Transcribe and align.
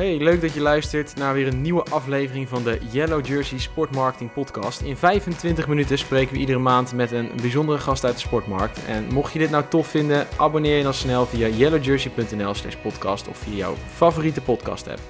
Hey, 0.00 0.18
leuk 0.18 0.40
dat 0.40 0.54
je 0.54 0.60
luistert 0.60 1.16
naar 1.16 1.34
weer 1.34 1.46
een 1.46 1.60
nieuwe 1.60 1.82
aflevering 1.82 2.48
van 2.48 2.62
de 2.62 2.78
Yellow 2.90 3.26
Jersey 3.26 3.58
Sportmarketing 3.58 4.32
Podcast. 4.32 4.80
In 4.80 4.96
25 4.96 5.68
minuten 5.68 5.98
spreken 5.98 6.32
we 6.32 6.38
iedere 6.38 6.58
maand 6.58 6.92
met 6.92 7.10
een 7.10 7.30
bijzondere 7.40 7.78
gast 7.78 8.04
uit 8.04 8.14
de 8.14 8.20
sportmarkt. 8.20 8.84
En 8.86 9.12
mocht 9.12 9.32
je 9.32 9.38
dit 9.38 9.50
nou 9.50 9.64
tof 9.68 9.86
vinden, 9.86 10.26
abonneer 10.38 10.76
je 10.76 10.82
dan 10.82 10.94
snel 10.94 11.26
via 11.26 11.48
yellowjersey.nl/slash 11.48 12.76
podcast 12.76 13.28
of 13.28 13.38
via 13.38 13.54
jouw 13.54 13.74
favoriete 13.74 14.40
podcast 14.40 14.88
app. 14.88 15.00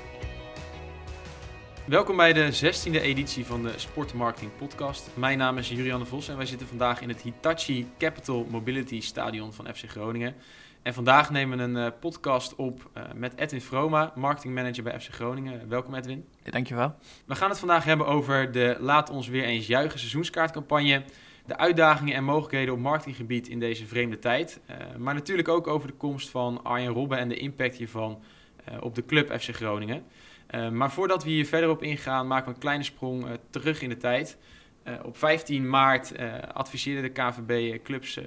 Welkom 1.84 2.16
bij 2.16 2.32
de 2.32 2.52
16e 2.52 3.02
editie 3.02 3.46
van 3.46 3.62
de 3.62 3.72
Sportmarketing 3.76 4.50
Podcast. 4.58 5.10
Mijn 5.14 5.38
naam 5.38 5.58
is 5.58 5.68
Julian 5.68 6.00
de 6.00 6.06
Vos 6.06 6.28
en 6.28 6.36
wij 6.36 6.46
zitten 6.46 6.66
vandaag 6.66 7.00
in 7.00 7.08
het 7.08 7.20
Hitachi 7.20 7.86
Capital 7.98 8.46
Mobility 8.50 9.00
Stadion 9.00 9.52
van 9.52 9.66
FC 9.74 9.84
Groningen. 9.88 10.34
En 10.82 10.94
vandaag 10.94 11.30
nemen 11.30 11.58
we 11.58 11.64
een 11.64 11.76
uh, 11.76 11.98
podcast 12.00 12.54
op 12.54 12.90
uh, 12.96 13.02
met 13.14 13.36
Edwin 13.36 13.60
Vroma, 13.60 14.12
marketingmanager 14.14 14.82
bij 14.82 15.00
FC 15.00 15.08
Groningen. 15.12 15.68
Welkom 15.68 15.94
Edwin. 15.94 16.24
Dankjewel. 16.42 16.94
We 17.26 17.34
gaan 17.34 17.48
het 17.48 17.58
vandaag 17.58 17.84
hebben 17.84 18.06
over 18.06 18.52
de 18.52 18.76
Laat 18.78 19.10
ons 19.10 19.28
weer 19.28 19.44
eens 19.44 19.66
juichen 19.66 19.98
seizoenskaartcampagne. 19.98 21.02
De 21.46 21.56
uitdagingen 21.56 22.14
en 22.14 22.24
mogelijkheden 22.24 22.74
op 22.74 22.80
marketinggebied 22.80 23.48
in 23.48 23.60
deze 23.60 23.86
vreemde 23.86 24.18
tijd. 24.18 24.60
Uh, 24.70 24.76
maar 24.98 25.14
natuurlijk 25.14 25.48
ook 25.48 25.66
over 25.66 25.88
de 25.88 25.94
komst 25.94 26.30
van 26.30 26.64
Arjen 26.64 26.92
Robben 26.92 27.18
en 27.18 27.28
de 27.28 27.36
impact 27.36 27.76
hiervan 27.76 28.22
op 28.80 28.94
de 28.94 29.04
club 29.04 29.40
FC 29.40 29.54
Groningen. 29.54 30.04
maar 30.72 30.90
voordat 30.90 31.24
we 31.24 31.30
hier 31.30 31.46
verder 31.46 31.70
op 31.70 31.82
ingaan, 31.82 32.26
maken 32.26 32.48
we 32.48 32.54
een 32.54 32.60
kleine 32.60 32.84
sprong 32.84 33.26
terug 33.50 33.82
in 33.82 33.88
de 33.88 33.96
tijd. 33.96 34.38
op 35.02 35.16
15 35.16 35.68
maart 35.68 36.12
adviseerde 36.52 37.00
de 37.00 37.08
KVB 37.08 37.82
clubs 37.82 38.18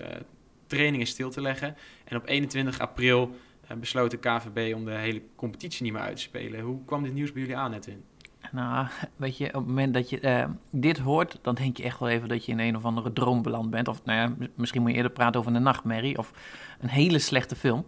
trainingen 0.73 1.08
stil 1.08 1.30
te 1.30 1.41
leggen. 1.41 1.76
En 2.04 2.18
op 2.18 2.27
21 2.27 2.80
april 2.80 3.36
uh, 3.72 3.77
besloot 3.77 4.12
de 4.12 4.18
KVB 4.18 4.76
om 4.76 4.86
de 4.86 4.91
hele 4.91 5.22
competitie 5.36 5.84
niet 5.84 5.94
meer 5.94 6.02
uit 6.02 6.16
te 6.16 6.22
spelen. 6.22 6.59
Hoe 6.59 6.86
kwam 6.86 7.04
dit 7.04 7.14
nieuws 7.14 7.31
bij 7.31 7.41
jullie 7.41 7.58
aan, 7.58 7.73
Edwin? 7.73 8.04
Nou, 8.52 8.88
weet 9.16 9.38
je, 9.38 9.48
op 9.48 9.54
het 9.54 9.66
moment 9.66 9.94
dat 9.94 10.09
je 10.09 10.22
uh, 10.22 10.45
dit 10.70 10.97
hoort, 10.97 11.39
dan 11.42 11.56
denk 11.56 11.78
je 11.78 11.84
echt 11.84 12.00
wel 12.00 12.09
even 12.09 12.30
dat 12.30 12.45
je 12.45 12.52
in 12.52 12.59
een 12.59 12.75
of 12.75 12.86
andere 12.86 13.14
droom 13.14 13.42
beland 13.42 13.70
bent. 13.70 13.88
Of 13.88 14.06
nou 14.06 14.20
ja, 14.20 14.47
misschien 14.56 14.81
moet 14.81 14.92
je 14.92 14.97
eerder 14.97 15.12
praten 15.12 15.39
over 15.39 15.56
een 15.56 15.64
nachtmerrie 15.64 16.17
of 16.17 16.31
een 16.80 16.90
hele 16.90 17.19
slechte 17.19 17.56
film. 17.56 17.86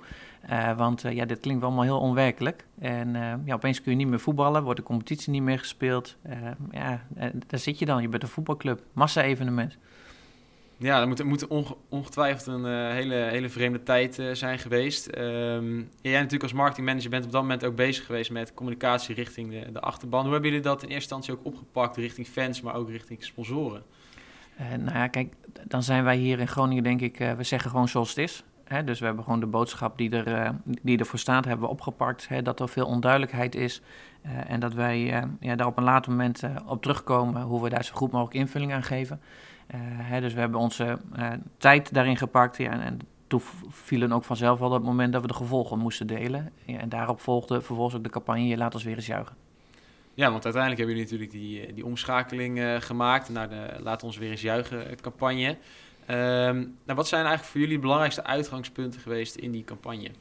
Uh, 0.49 0.77
want 0.77 1.01
ja, 1.01 1.25
dit 1.25 1.39
klinkt 1.39 1.63
allemaal 1.63 1.83
heel 1.83 1.99
onwerkelijk. 1.99 2.65
En 2.79 3.13
ja, 3.45 3.53
opeens 3.53 3.81
kun 3.81 3.91
je 3.91 3.97
niet 3.97 4.07
meer 4.07 4.19
voetballen, 4.19 4.63
wordt 4.63 4.79
de 4.79 4.85
competitie 4.85 5.31
niet 5.31 5.41
meer 5.41 5.59
gespeeld. 5.59 6.17
ja, 6.71 7.01
daar 7.47 7.59
zit 7.59 7.79
je 7.79 7.85
dan, 7.85 8.01
je 8.01 8.09
bent 8.09 8.23
een 8.23 8.29
voetbalclub, 8.29 8.83
massa-evenement. 8.93 9.77
Ja, 10.77 10.99
dat 10.99 11.07
moet, 11.07 11.23
moet 11.23 11.47
ongetwijfeld 11.89 12.47
een 12.47 12.65
uh, 12.65 12.89
hele, 12.89 13.15
hele 13.15 13.49
vreemde 13.49 13.83
tijd 13.83 14.19
uh, 14.19 14.33
zijn 14.33 14.59
geweest. 14.59 15.17
Um, 15.17 15.89
jij 16.01 16.13
natuurlijk 16.13 16.43
als 16.43 16.53
marketingmanager 16.53 17.09
bent 17.09 17.25
op 17.25 17.31
dat 17.31 17.41
moment 17.41 17.65
ook 17.65 17.75
bezig 17.75 18.05
geweest 18.05 18.31
met 18.31 18.53
communicatie 18.53 19.15
richting 19.15 19.49
de, 19.49 19.71
de 19.71 19.79
achterban. 19.79 20.23
Hoe 20.23 20.31
hebben 20.31 20.49
jullie 20.49 20.65
dat 20.65 20.83
in 20.83 20.89
eerste 20.89 21.15
instantie 21.15 21.33
ook 21.33 21.45
opgepakt 21.45 21.97
richting 21.97 22.27
fans, 22.27 22.61
maar 22.61 22.75
ook 22.75 22.89
richting 22.89 23.23
sponsoren? 23.23 23.83
Uh, 24.59 24.69
nou 24.69 24.97
ja, 24.97 25.07
kijk, 25.07 25.33
dan 25.63 25.83
zijn 25.83 26.03
wij 26.03 26.17
hier 26.17 26.39
in 26.39 26.47
Groningen 26.47 26.83
denk 26.83 27.01
ik, 27.01 27.17
we 27.17 27.43
zeggen 27.43 27.69
gewoon 27.69 27.87
zoals 27.87 28.09
het 28.09 28.17
is. 28.17 28.43
Hè? 28.75 28.83
Dus 28.83 28.99
we 28.99 29.05
hebben 29.05 29.23
gewoon 29.23 29.39
de 29.39 29.45
boodschap 29.45 29.97
die, 29.97 30.23
er, 30.23 30.55
die 30.81 30.97
ervoor 30.97 31.19
staat, 31.19 31.45
hebben 31.45 31.65
we 31.65 31.71
opgepakt. 31.71 32.27
Hè? 32.27 32.41
Dat 32.41 32.59
er 32.59 32.69
veel 32.69 32.85
onduidelijkheid 32.85 33.55
is 33.55 33.81
en 34.47 34.59
dat 34.59 34.73
wij 34.73 34.99
ja, 35.39 35.55
daar 35.55 35.67
op 35.67 35.77
een 35.77 35.83
later 35.83 36.11
moment 36.11 36.43
op 36.65 36.81
terugkomen 36.81 37.41
hoe 37.41 37.63
we 37.63 37.69
daar 37.69 37.83
zo 37.83 37.93
goed 37.95 38.11
mogelijk 38.11 38.35
invulling 38.35 38.73
aan 38.73 38.83
geven. 38.83 39.21
Hè, 39.77 40.21
dus 40.21 40.33
we 40.33 40.39
hebben 40.39 40.59
onze 40.59 40.97
tijd 41.57 41.93
daarin 41.93 42.17
gepakt. 42.17 42.57
Ja, 42.57 42.71
en, 42.71 42.81
en, 42.81 42.99
toen 43.27 43.41
vielen 43.69 44.11
ook 44.11 44.23
vanzelf 44.23 44.61
al 44.61 44.73
het 44.73 44.83
moment 44.83 45.13
dat 45.13 45.21
we 45.21 45.27
de 45.27 45.33
gevolgen 45.33 45.79
moesten 45.79 46.07
delen. 46.07 46.51
En 46.65 46.89
daarop 46.89 47.19
volgde 47.19 47.61
vervolgens 47.61 47.95
ook 47.95 48.03
de 48.03 48.09
campagne 48.09 48.57
laat 48.57 48.73
ons 48.73 48.83
weer 48.83 48.95
eens 48.95 49.05
juichen. 49.05 49.35
Ja, 50.13 50.31
want 50.31 50.43
uiteindelijk 50.43 50.81
hebben 50.81 50.97
jullie 50.97 51.11
natuurlijk 51.11 51.31
die, 51.31 51.73
die 51.73 51.85
omschakeling 51.85 52.83
gemaakt 52.85 53.29
naar 53.29 53.49
de 53.49 53.75
Laat 53.79 54.03
ons 54.03 54.17
weer 54.17 54.31
eens 54.31 54.41
juichen 54.41 55.01
campagne. 55.01 55.57
Um, 56.09 56.75
nou, 56.85 56.97
wat 56.97 57.07
zijn 57.07 57.21
eigenlijk 57.21 57.51
voor 57.51 57.59
jullie 57.59 57.75
de 57.75 57.81
belangrijkste 57.81 58.23
uitgangspunten 58.23 58.99
geweest 58.99 59.35
in 59.35 59.51
die 59.51 59.63
campagne? 59.63 60.11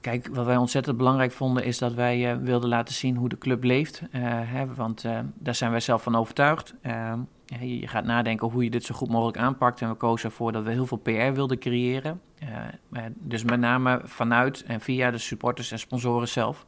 Kijk, 0.00 0.28
wat 0.32 0.46
wij 0.46 0.56
ontzettend 0.56 0.96
belangrijk 0.96 1.32
vonden 1.32 1.64
is 1.64 1.78
dat 1.78 1.94
wij 1.94 2.32
uh, 2.32 2.42
wilden 2.42 2.68
laten 2.68 2.94
zien 2.94 3.16
hoe 3.16 3.28
de 3.28 3.38
club 3.38 3.64
leeft. 3.64 4.02
Uh, 4.02 4.08
hè, 4.22 4.74
want 4.74 5.04
uh, 5.04 5.18
daar 5.34 5.54
zijn 5.54 5.70
wij 5.70 5.80
zelf 5.80 6.02
van 6.02 6.16
overtuigd. 6.16 6.74
Ehm, 6.82 7.18
je 7.60 7.86
gaat 7.86 8.04
nadenken 8.04 8.48
hoe 8.48 8.64
je 8.64 8.70
dit 8.70 8.84
zo 8.84 8.94
goed 8.94 9.08
mogelijk 9.08 9.38
aanpakt. 9.38 9.80
En 9.80 9.88
we 9.88 9.94
kozen 9.94 10.28
ervoor 10.28 10.52
dat 10.52 10.64
we 10.64 10.70
heel 10.70 10.86
veel 10.86 10.98
PR 10.98 11.32
wilden 11.32 11.58
creëren. 11.58 12.20
Dus 13.14 13.44
met 13.44 13.60
name 13.60 14.00
vanuit 14.04 14.62
en 14.62 14.80
via 14.80 15.10
de 15.10 15.18
supporters 15.18 15.72
en 15.72 15.78
sponsoren 15.78 16.28
zelf. 16.28 16.66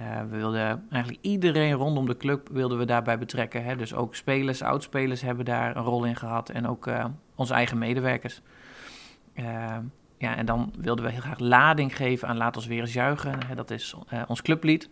Uh, 0.00 0.20
we 0.20 0.36
wilden 0.36 0.86
eigenlijk 0.90 1.22
iedereen 1.24 1.72
rondom 1.72 2.06
de 2.06 2.16
club 2.16 2.48
wilden 2.48 2.78
we 2.78 2.84
daarbij 2.84 3.18
betrekken. 3.18 3.64
Hè? 3.64 3.76
Dus 3.76 3.94
ook 3.94 4.14
spelers, 4.14 4.62
oudspelers 4.62 5.20
hebben 5.20 5.44
daar 5.44 5.76
een 5.76 5.82
rol 5.82 6.04
in 6.04 6.16
gehad. 6.16 6.48
En 6.48 6.68
ook 6.68 6.86
uh, 6.86 7.04
onze 7.34 7.54
eigen 7.54 7.78
medewerkers. 7.78 8.40
ja, 10.18 10.36
en 10.36 10.46
dan 10.46 10.72
wilden 10.78 11.04
we 11.04 11.10
heel 11.10 11.20
graag 11.20 11.38
lading 11.38 11.96
geven 11.96 12.28
aan 12.28 12.36
Laat 12.36 12.56
ons 12.56 12.66
weer 12.66 12.80
eens 12.80 12.92
juichen. 12.92 13.46
Hè? 13.46 13.54
Dat 13.54 13.70
is 13.70 13.96
ons 14.26 14.42
clublied. 14.42 14.88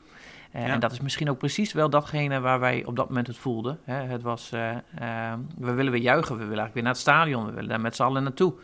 Ja. 0.53 0.59
En 0.61 0.81
dat 0.81 0.93
is 0.93 1.01
misschien 1.01 1.31
ook 1.31 1.39
precies 1.39 1.73
wel 1.73 1.91
datgene 1.91 2.41
waar 2.41 2.61
wij 2.61 2.85
op 2.85 2.97
dat 2.97 3.09
moment 3.09 3.27
het 3.27 3.39
voelden. 3.39 3.79
Hè. 3.85 3.95
Het 3.95 4.23
was, 4.23 4.53
uh, 4.53 4.77
we 5.59 5.73
willen 5.73 5.93
weer 5.93 6.01
juichen, 6.01 6.39
we 6.39 6.45
willen 6.45 6.59
eigenlijk 6.59 6.75
weer 6.75 6.83
naar 6.83 6.93
het 6.93 7.01
stadion, 7.01 7.47
we 7.47 7.53
willen 7.53 7.69
daar 7.69 7.81
met 7.81 7.97
z'n 7.97 8.03
allen 8.03 8.23
naartoe. 8.23 8.55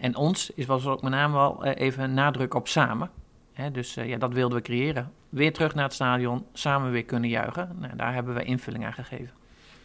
en 0.00 0.16
ons 0.16 0.50
is, 0.50 0.66
was 0.66 0.86
ook 0.86 1.02
met 1.02 1.12
name 1.12 1.34
wel 1.34 1.64
even 1.64 2.04
een 2.04 2.14
nadruk 2.14 2.54
op 2.54 2.68
samen. 2.68 3.10
Hè. 3.58 3.70
Dus 3.70 3.94
ja, 3.94 4.16
dat 4.16 4.32
wilden 4.32 4.58
we 4.58 4.64
creëren. 4.64 5.12
Weer 5.28 5.52
terug 5.52 5.74
naar 5.74 5.84
het 5.84 5.92
stadion, 5.92 6.46
samen 6.52 6.90
weer 6.90 7.04
kunnen 7.04 7.30
juichen. 7.30 7.76
Nou, 7.78 7.96
daar 7.96 8.14
hebben 8.14 8.34
we 8.34 8.44
invulling 8.44 8.84
aan 8.86 8.92
gegeven. 8.92 9.30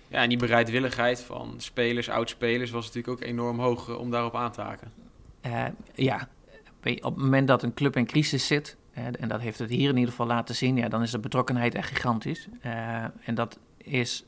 Ja, 0.08 0.22
en 0.22 0.30
die 0.30 0.38
bereidwilligheid 0.38 1.22
van 1.22 1.54
spelers, 1.58 2.10
oud-spelers, 2.10 2.72
was 2.72 2.86
natuurlijk 2.86 3.14
ook 3.14 3.30
enorm 3.30 3.60
hoog 3.60 3.98
om 3.98 4.12
daarop 4.12 4.36
aan 4.36 4.52
te 4.52 4.62
haken. 4.62 4.92
ja, 5.94 6.28
op 6.84 7.16
het 7.16 7.18
moment 7.18 7.48
dat 7.48 7.64
een 7.64 7.74
club 7.74 7.96
in 7.96 8.06
crisis 8.06 8.48
zit, 8.48 8.78
en 8.94 9.28
dat 9.28 9.42
heeft 9.42 9.60
het 9.60 9.70
hier 9.70 9.90
in 9.90 9.96
ieder 9.96 10.10
geval 10.10 10.28
laten 10.28 10.56
zien, 10.56 10.78
ja, 10.78 10.90
dan 10.90 11.02
is 11.02 11.12
de 11.12 11.20
betrokkenheid 11.20 11.76
echt 11.76 11.88
gigantisch. 11.88 12.48
Uh, 12.66 13.04
en 13.04 13.36
dat 13.36 13.60
is 13.78 14.26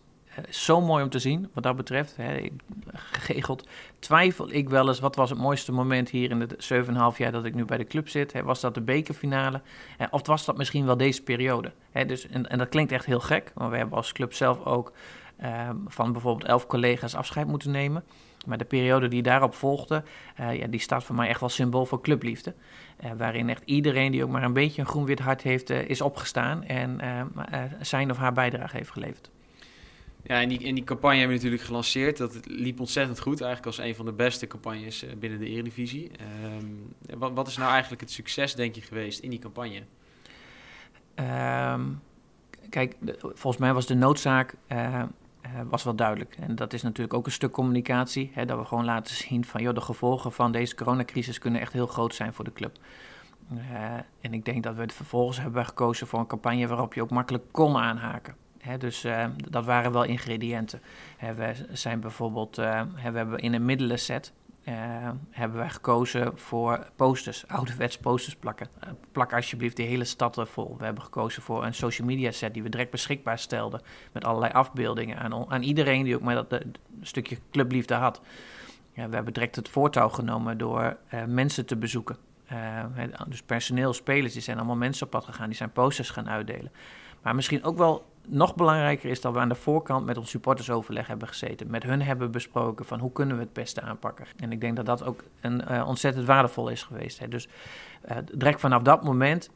zo 0.50 0.82
mooi 0.82 1.04
om 1.04 1.10
te 1.10 1.20
zien, 1.20 1.50
wat 1.54 1.64
dat 1.64 1.76
betreft. 1.76 2.16
Hè. 2.16 2.50
Gegegeld 2.94 3.68
twijfel 4.00 4.52
ik 4.52 4.70
wel 4.70 4.88
eens, 4.88 5.00
wat 5.00 5.16
was 5.16 5.30
het 5.30 5.40
mooiste 5.40 5.72
moment 5.72 6.10
hier 6.10 6.30
in 6.30 6.40
de 6.40 6.84
7,5 7.14 7.18
jaar 7.18 7.32
dat 7.32 7.46
ik 7.46 7.54
nu 7.54 7.66
bij 7.66 7.78
de 7.78 7.86
club 7.86 8.10
zit? 8.10 8.34
Hè. 8.34 8.44
Was 8.44 8.62
dat 8.62 8.74
de 8.74 8.82
bekerfinale? 8.82 9.62
Of 10.12 10.28
was 10.28 10.46
dat 10.46 10.58
misschien 10.58 10.86
wel 10.86 10.98
deze 10.98 11.24
periode? 11.24 11.72
Hè, 11.92 12.06
dus, 12.06 12.28
en, 12.28 12.58
dat 12.58 12.70
klinkt 12.70 12.92
echt 12.92 13.06
heel 13.06 13.20
gek, 13.20 13.52
maar 13.56 13.70
we 13.70 13.78
hebben 13.78 13.98
als 13.98 14.12
club 14.12 14.34
zelf 14.34 14.66
ook 14.66 14.92
van 15.88 16.12
bijvoorbeeld 16.12 16.50
elf 16.50 16.68
collega's 16.68 17.16
afscheid 17.16 17.48
moeten 17.48 17.72
nemen. 17.72 18.04
Maar 18.46 18.58
de 18.58 18.66
periode 18.66 19.08
die 19.08 19.22
daarop 19.22 19.54
volgde, 19.54 20.04
uh, 20.40 20.56
ja, 20.56 20.68
die 20.68 20.80
staat 20.80 21.04
voor 21.04 21.16
mij 21.16 21.28
echt 21.28 21.40
wel 21.40 21.50
symbool 21.50 21.86
voor 21.86 22.02
clubliefde. 22.02 22.54
Uh, 23.04 23.12
waarin 23.18 23.50
echt 23.50 23.62
iedereen 23.66 24.12
die 24.12 24.24
ook 24.24 24.30
maar 24.30 24.44
een 24.44 24.54
beetje 24.54 24.82
een 24.82 24.88
groen-wit 24.88 25.20
hart 25.20 25.42
heeft, 25.42 25.70
uh, 25.70 25.90
is 25.90 26.02
opgestaan 26.02 26.64
en 26.64 27.00
zijn 27.82 28.12
of 28.12 28.18
haar 28.18 28.34
bijdrage 28.34 28.78
heeft 28.78 28.92
geleverd. 28.92 29.30
Ja, 30.28 30.42
en 30.42 30.50
die, 30.50 30.60
in 30.60 30.76
die 30.76 30.84
campagne 30.84 31.18
hebben 31.18 31.36
we 31.38 31.44
natuurlijk 31.44 31.68
gelanceerd. 31.68 32.18
Dat 32.18 32.40
liep 32.46 32.80
ontzettend 32.80 33.20
goed, 33.20 33.42
eigenlijk 33.42 33.78
als 33.78 33.88
een 33.88 33.96
van 33.96 34.06
de 34.06 34.12
beste 34.12 34.48
campagnes 34.48 35.06
binnen 35.20 35.40
de 35.40 35.46
Eredivisie. 35.46 36.12
Um, 36.58 36.96
wat, 37.20 37.34
wat, 37.34 37.48
is 37.48 37.58
nou 37.58 37.72
eigenlijk 37.72 38.02
het 38.02 38.12
succes, 38.12 38.56
denk 38.56 38.76
je, 38.76 38.82
geweest 38.82 39.20
in 39.20 39.30
die 39.30 39.40
campagne? 39.40 39.82
Um, 41.16 42.02
kijk, 42.70 42.96
volgens 43.22 43.58
mij 43.58 43.74
was 43.74 43.86
de 43.86 43.96
noodzaak 43.96 44.56
uh, 44.72 45.04
was 45.70 45.84
wel 45.84 45.96
duidelijk. 45.96 46.36
En 46.40 46.56
dat 46.56 46.74
is 46.74 46.82
natuurlijk 46.82 47.14
ook 47.14 47.26
een 47.26 47.32
stuk 47.32 47.52
communicatie. 47.52 48.32
Hè, 48.34 48.46
dat 48.46 48.60
we 48.60 48.66
gewoon 48.66 48.86
laten 48.86 49.16
zien 49.16 49.46
van 49.46 49.62
joh, 49.62 49.74
de 49.74 49.82
gevolgen 49.82 50.32
van 50.32 50.52
deze 50.52 50.76
coronacrisis 50.76 51.40
kunnen 51.40 51.62
echt 51.62 51.74
heel 51.74 51.88
groot 51.88 52.16
zijn 52.16 52.34
voor 52.34 52.46
de 52.46 52.54
club. 52.54 52.78
En 54.22 54.34
ik 54.34 54.46
denk 54.46 54.64
dat 54.64 54.76
we 54.76 54.82
het 54.82 54.94
vervolgens 54.94 55.40
hebben 55.40 55.66
gekozen 55.66 56.08
voor 56.08 56.20
een 56.20 56.28
campagne 56.28 56.68
waarop 56.68 56.94
je 56.94 57.02
ook 57.02 57.10
makkelijk 57.10 57.44
kon 57.52 57.78
aanhaken. 57.78 58.36
Dus 58.78 59.06
uh, 59.06 59.26
dat 59.50 59.66
waren 59.66 59.92
wel 59.92 60.04
ingrediënten. 60.04 60.82
We 61.36 61.54
zijn 61.72 62.00
bijvoorbeeld, 62.00 62.56
he, 62.56 63.12
we 63.12 63.18
hebben 63.18 63.40
in 63.40 63.54
een 63.54 63.66
middelenset 63.66 64.34
uh, 64.66 64.74
hebben 65.32 65.58
wij 65.58 65.70
gekozen 65.70 66.38
voor 66.38 66.88
posters, 66.96 67.48
ouderwets 67.48 67.98
posters 67.98 68.36
plakken. 68.36 68.68
Plak 69.12 69.34
alsjeblieft 69.34 69.78
de 69.78 69.84
hele 69.84 70.04
stad 70.04 70.40
vol. 70.50 70.76
We 70.78 70.86
hebben 70.86 71.04
gekozen 71.04 71.42
voor 71.42 71.66
een 71.66 71.74
social 71.74 72.08
media 72.08 72.32
set 72.32 72.54
die 72.54 72.64
we 72.64 72.70
direct 72.70 72.92
beschikbaar 72.92 73.40
stelden. 73.40 73.82
Met 74.12 74.24
allerlei 74.24 74.54
afbeeldingen 74.54 75.48
aan, 75.50 75.64
iedereen 75.64 76.04
die 76.04 76.16
ook 76.16 76.22
maar 76.22 76.36
dat 76.36 76.64
stukje 77.02 77.38
clubliefde 77.52 77.94
had. 77.94 78.22
We 78.94 79.02
hebben 79.02 79.34
direct 79.34 79.56
het 79.56 79.70
voortouw 79.70 80.10
genomen 80.10 80.58
door 80.58 80.98
mensen 81.28 81.66
te 81.66 81.78
bezoeken. 81.78 82.18
dus 83.28 83.42
personeel, 83.42 83.94
spelers, 83.94 84.34
die 84.34 84.42
zijn 84.42 84.58
allemaal 84.58 84.76
mensen 84.76 85.06
op 85.06 85.12
pad 85.12 85.26
gegaan. 85.26 85.48
Die 85.48 85.58
zijn 85.58 85.72
posters 85.72 86.10
gaan 86.10 86.30
uitdelen. 86.30 86.72
Maar 87.22 87.36
misschien 87.36 87.64
ook 87.64 87.78
wel 87.78 88.06
nog 88.28 88.56
belangrijker 88.56 89.10
is 89.10 89.22
dat 89.22 89.34
we 89.34 89.40
aan 89.40 89.50
de 89.50 89.56
voorkant 89.56 90.06
met 90.06 90.18
ons 90.18 90.30
supportersoverleg 90.30 91.08
hebben 91.08 91.28
gezeten. 91.28 91.70
Met 91.70 91.84
hun 91.84 92.02
hebben 92.02 92.32
besproken 92.32 92.86
van 92.86 93.00
hoe 93.00 93.12
kunnen 93.12 93.36
we 93.36 93.44
het 93.44 93.54
beste 93.54 93.82
aanpakken. 93.82 94.26
En 94.38 94.52
ik 94.52 94.62
denk 94.62 94.76
dat 94.76 94.86
dat 94.86 95.04
ook 95.04 95.24
een, 95.42 95.62
uh, 95.72 95.88
ontzettend 95.88 96.26
waardevol 96.26 96.70
is 96.70 96.84
geweest. 96.84 97.20
Hè. 97.20 97.28
Dus 97.28 97.48
uh, 98.12 98.18
direct 98.34 98.60
vanaf 98.60 98.82
dat 98.82 99.04
moment 99.04 99.50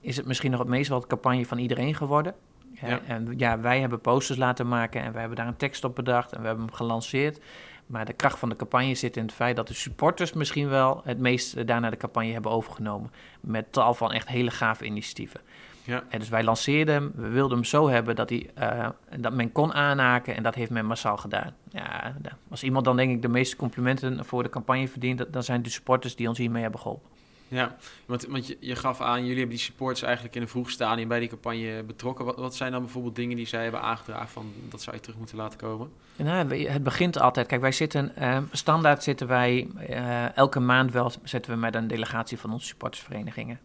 is 0.00 0.16
het 0.16 0.26
misschien 0.26 0.50
nog 0.50 0.60
het 0.60 0.68
meest 0.68 0.88
wat 0.88 1.06
campagne 1.06 1.46
van 1.46 1.58
iedereen 1.58 1.94
geworden. 1.94 2.34
Ja. 2.80 3.00
En 3.06 3.34
ja, 3.36 3.60
wij 3.60 3.80
hebben 3.80 4.00
posters 4.00 4.38
laten 4.38 4.68
maken 4.68 5.02
en 5.02 5.10
wij 5.10 5.20
hebben 5.20 5.38
daar 5.38 5.46
een 5.46 5.56
tekst 5.56 5.84
op 5.84 5.94
bedacht 5.94 6.32
en 6.32 6.40
we 6.40 6.46
hebben 6.46 6.64
hem 6.64 6.74
gelanceerd. 6.74 7.40
Maar 7.86 8.04
de 8.04 8.12
kracht 8.12 8.38
van 8.38 8.48
de 8.48 8.56
campagne 8.56 8.94
zit 8.94 9.16
in 9.16 9.22
het 9.22 9.32
feit 9.32 9.56
dat 9.56 9.68
de 9.68 9.74
supporters 9.74 10.32
misschien 10.32 10.68
wel 10.68 11.00
het 11.04 11.18
meest 11.18 11.66
daarna 11.66 11.90
de 11.90 11.96
campagne 11.96 12.32
hebben 12.32 12.50
overgenomen. 12.50 13.10
Met 13.40 13.72
tal 13.72 13.94
van 13.94 14.12
echt 14.12 14.28
hele 14.28 14.50
gave 14.50 14.84
initiatieven. 14.84 15.40
Ja. 15.84 16.04
En 16.08 16.18
dus 16.18 16.28
wij 16.28 16.44
lanceerden 16.44 16.94
hem, 16.94 17.12
we 17.14 17.28
wilden 17.28 17.56
hem 17.56 17.66
zo 17.66 17.88
hebben 17.88 18.16
dat, 18.16 18.28
hij, 18.28 18.50
uh, 18.58 18.88
dat 19.16 19.32
men 19.32 19.52
kon 19.52 19.72
aanhaken 19.72 20.36
en 20.36 20.42
dat 20.42 20.54
heeft 20.54 20.70
men 20.70 20.86
massaal 20.86 21.16
gedaan. 21.16 21.54
Ja, 21.70 22.14
als 22.50 22.62
iemand 22.62 22.84
dan 22.84 22.96
denk 22.96 23.10
ik 23.10 23.22
de 23.22 23.28
meeste 23.28 23.56
complimenten 23.56 24.24
voor 24.24 24.42
de 24.42 24.48
campagne 24.48 24.88
verdient, 24.88 25.32
dan 25.32 25.42
zijn 25.42 25.62
de 25.62 25.70
supporters 25.70 26.16
die 26.16 26.28
ons 26.28 26.38
hiermee 26.38 26.62
hebben 26.62 26.80
geholpen. 26.80 27.10
Ja, 27.52 27.76
want, 28.06 28.26
want 28.26 28.46
je, 28.46 28.56
je, 28.60 28.76
gaf 28.76 29.00
aan, 29.00 29.20
jullie 29.20 29.38
hebben 29.38 29.56
die 29.56 29.64
supporters 29.64 30.02
eigenlijk 30.02 30.34
in 30.34 30.42
een 30.42 30.48
vroeg 30.48 30.70
stadium 30.70 31.08
bij 31.08 31.18
die 31.18 31.28
campagne 31.28 31.82
betrokken. 31.82 32.24
Wat, 32.24 32.36
wat, 32.36 32.54
zijn 32.54 32.72
dan 32.72 32.80
bijvoorbeeld 32.82 33.16
dingen 33.16 33.36
die 33.36 33.46
zij 33.46 33.62
hebben 33.62 33.80
aangedragen 33.80 34.28
van 34.28 34.52
dat 34.68 34.82
zou 34.82 34.96
je 34.96 35.02
terug 35.02 35.18
moeten 35.18 35.36
laten 35.36 35.58
komen? 35.58 35.90
Nou, 36.16 36.66
het 36.66 36.82
begint 36.82 37.18
altijd. 37.18 37.46
Kijk, 37.46 37.60
wij 37.60 37.72
zitten, 37.72 38.12
uh, 38.18 38.38
standaard 38.52 39.02
zitten 39.02 39.26
wij, 39.26 39.68
uh, 39.90 40.36
elke 40.36 40.60
maand 40.60 40.92
wel 40.92 41.12
zetten 41.22 41.52
we 41.52 41.58
met 41.58 41.74
een 41.74 41.88
delegatie 41.88 42.38
van 42.38 42.52
onze 42.52 42.66
supportersverenigingen. 42.66 43.58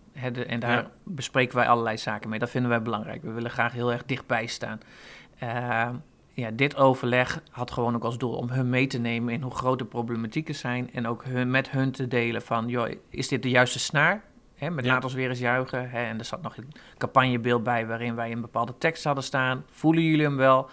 en 0.48 0.60
daar 0.60 0.90
bespreken 1.04 1.56
wij 1.56 1.68
allerlei 1.68 1.98
zaken 1.98 2.30
mee. 2.30 2.40
Dat 2.40 2.50
vinden 2.50 2.70
wij 2.70 2.82
belangrijk. 2.82 3.22
We 3.22 3.32
willen 3.32 3.52
graag 3.52 3.72
heel 3.72 3.92
erg 3.92 4.04
dichtbij 4.06 4.46
staan. 4.46 4.80
Uh, 5.44 5.90
ja, 6.38 6.52
dit 6.52 6.76
overleg 6.76 7.42
had 7.50 7.72
gewoon 7.72 7.96
ook 7.96 8.04
als 8.04 8.18
doel 8.18 8.36
om 8.36 8.50
hun 8.50 8.70
mee 8.70 8.88
te 8.88 8.98
nemen 8.98 9.34
in 9.34 9.42
hoe 9.42 9.56
groot 9.56 9.80
de 9.80 9.86
problematieken 9.86 10.56
zijn. 10.56 10.94
En 10.94 11.08
ook 11.08 11.24
hun, 11.24 11.52
met 11.52 11.70
hun 11.70 11.92
te 11.92 12.08
delen 12.08 12.42
van, 12.42 12.68
joh, 12.68 12.90
is 13.10 13.28
dit 13.28 13.44
de 13.44 13.50
juiste 13.50 13.80
snaar? 13.80 14.24
Hè, 14.56 14.70
met 14.70 14.86
laat 14.86 15.04
ons 15.04 15.14
weer 15.14 15.30
eens 15.30 15.40
juichen. 15.40 15.90
Hè, 15.90 16.04
en 16.04 16.20
er 16.20 16.26
zat 16.26 16.42
nog 16.42 16.58
een 16.58 16.72
campagnebeeld 16.98 17.64
bij 17.64 17.88
waarin 17.88 18.16
wij 18.16 18.32
een 18.32 18.42
bepaalde 18.42 18.74
tekst 18.78 19.04
hadden 19.04 19.24
staan. 19.24 19.66
Voelen 19.72 20.04
jullie 20.04 20.26
hem 20.26 20.38
wel? 20.38 20.70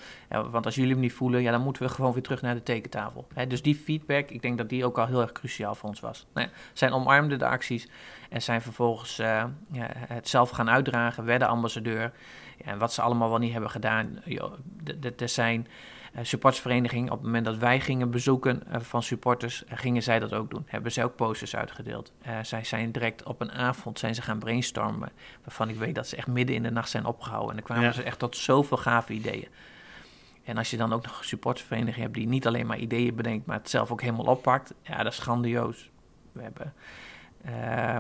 want 0.51 0.67
als 0.67 0.75
jullie 0.75 0.91
hem 0.91 1.01
niet 1.01 1.13
voelen, 1.13 1.43
ja, 1.43 1.51
dan 1.51 1.61
moeten 1.61 1.83
we 1.83 1.89
gewoon 1.89 2.13
weer 2.13 2.23
terug 2.23 2.43
naar 2.43 2.55
de 2.55 2.63
tekentafel. 2.63 3.27
Hè, 3.35 3.47
dus 3.47 3.63
die 3.63 3.75
feedback, 3.75 4.31
ik 4.31 4.43
denk 4.43 4.59
dat 4.59 4.69
die 4.69 4.85
ook 4.85 4.99
al 4.99 5.07
heel 5.07 5.21
erg 5.21 5.33
cruciaal 5.33 5.75
voor 5.75 5.89
ons 5.89 6.01
was. 6.01 6.27
Nou 6.35 6.47
ja, 6.47 6.53
zijn 6.73 6.93
omarmde 6.93 7.37
de 7.37 7.47
acties 7.47 7.89
en 8.31 8.43
zijn 8.43 8.63
vervolgens 8.63 9.21
uh, 9.21 9.45
ja, 9.71 9.87
het 9.93 10.29
zelf 10.29 10.51
gaan 10.51 10.71
uitdragen, 10.71 11.25
werden 11.25 11.49
ambassadeur. 11.49 12.13
Ja, 12.59 12.65
en 12.65 12.79
wat 12.79 12.93
ze 12.93 13.03
allemaal 13.03 13.29
wel 13.29 13.39
niet 13.39 13.53
hebben 13.53 13.71
gedaan. 13.71 14.19
Er 15.17 15.29
zijn 15.29 15.67
uh, 16.15 16.21
supportersverenigingen, 16.23 17.11
op 17.13 17.17
het 17.17 17.27
moment 17.27 17.45
dat 17.45 17.57
wij 17.57 17.81
gingen 17.81 18.11
bezoeken 18.11 18.63
uh, 18.69 18.81
van 18.81 19.03
supporters, 19.03 19.65
uh, 19.65 19.73
gingen 19.75 20.03
zij 20.03 20.19
dat 20.19 20.33
ook 20.33 20.51
doen. 20.51 20.63
Hebben 20.67 20.93
ze 20.93 21.05
ook 21.05 21.17
posters 21.17 21.57
uitgedeeld. 21.57 22.13
zij 22.43 22.65
zijn 22.65 22.93
direct 22.93 23.23
op 23.23 23.41
een 23.41 23.53
avond 23.53 23.99
zijn 23.99 24.15
ze 24.15 24.23
gaan 24.23 24.39
brainstormen, 24.39 25.13
waarvan 25.45 25.69
ik 25.69 25.77
weet 25.77 25.95
dat 25.95 26.09
ze 26.09 26.17
echt 26.17 26.27
midden 26.27 26.57
in 26.57 26.63
de 26.63 26.71
nacht 26.71 26.91
zijn 26.91 27.05
opgehouden. 27.05 27.51
En 27.51 27.57
dan 27.57 27.65
kwamen 27.65 27.95
ze 27.95 28.03
echt 28.03 28.19
tot 28.19 28.37
zoveel 28.37 28.77
gave 28.77 29.13
ideeën. 29.13 29.49
En 30.45 30.57
als 30.57 30.71
je 30.71 30.77
dan 30.77 30.93
ook 30.93 31.03
nog 31.03 31.19
een 31.19 31.25
supportersvereniging 31.25 32.03
hebt 32.03 32.15
die 32.15 32.27
niet 32.27 32.47
alleen 32.47 32.67
maar 32.67 32.79
ideeën 32.79 33.15
bedenkt, 33.15 33.47
maar 33.47 33.59
het 33.59 33.71
zelf 33.71 33.91
ook 33.91 34.01
helemaal 34.01 34.27
oppakt, 34.27 34.75
ja, 34.83 35.03
dat 35.03 35.13
is 35.13 35.19
grandioos. 35.19 35.91
We 36.33 36.43
hebben 36.43 36.75
uh, 37.47 37.97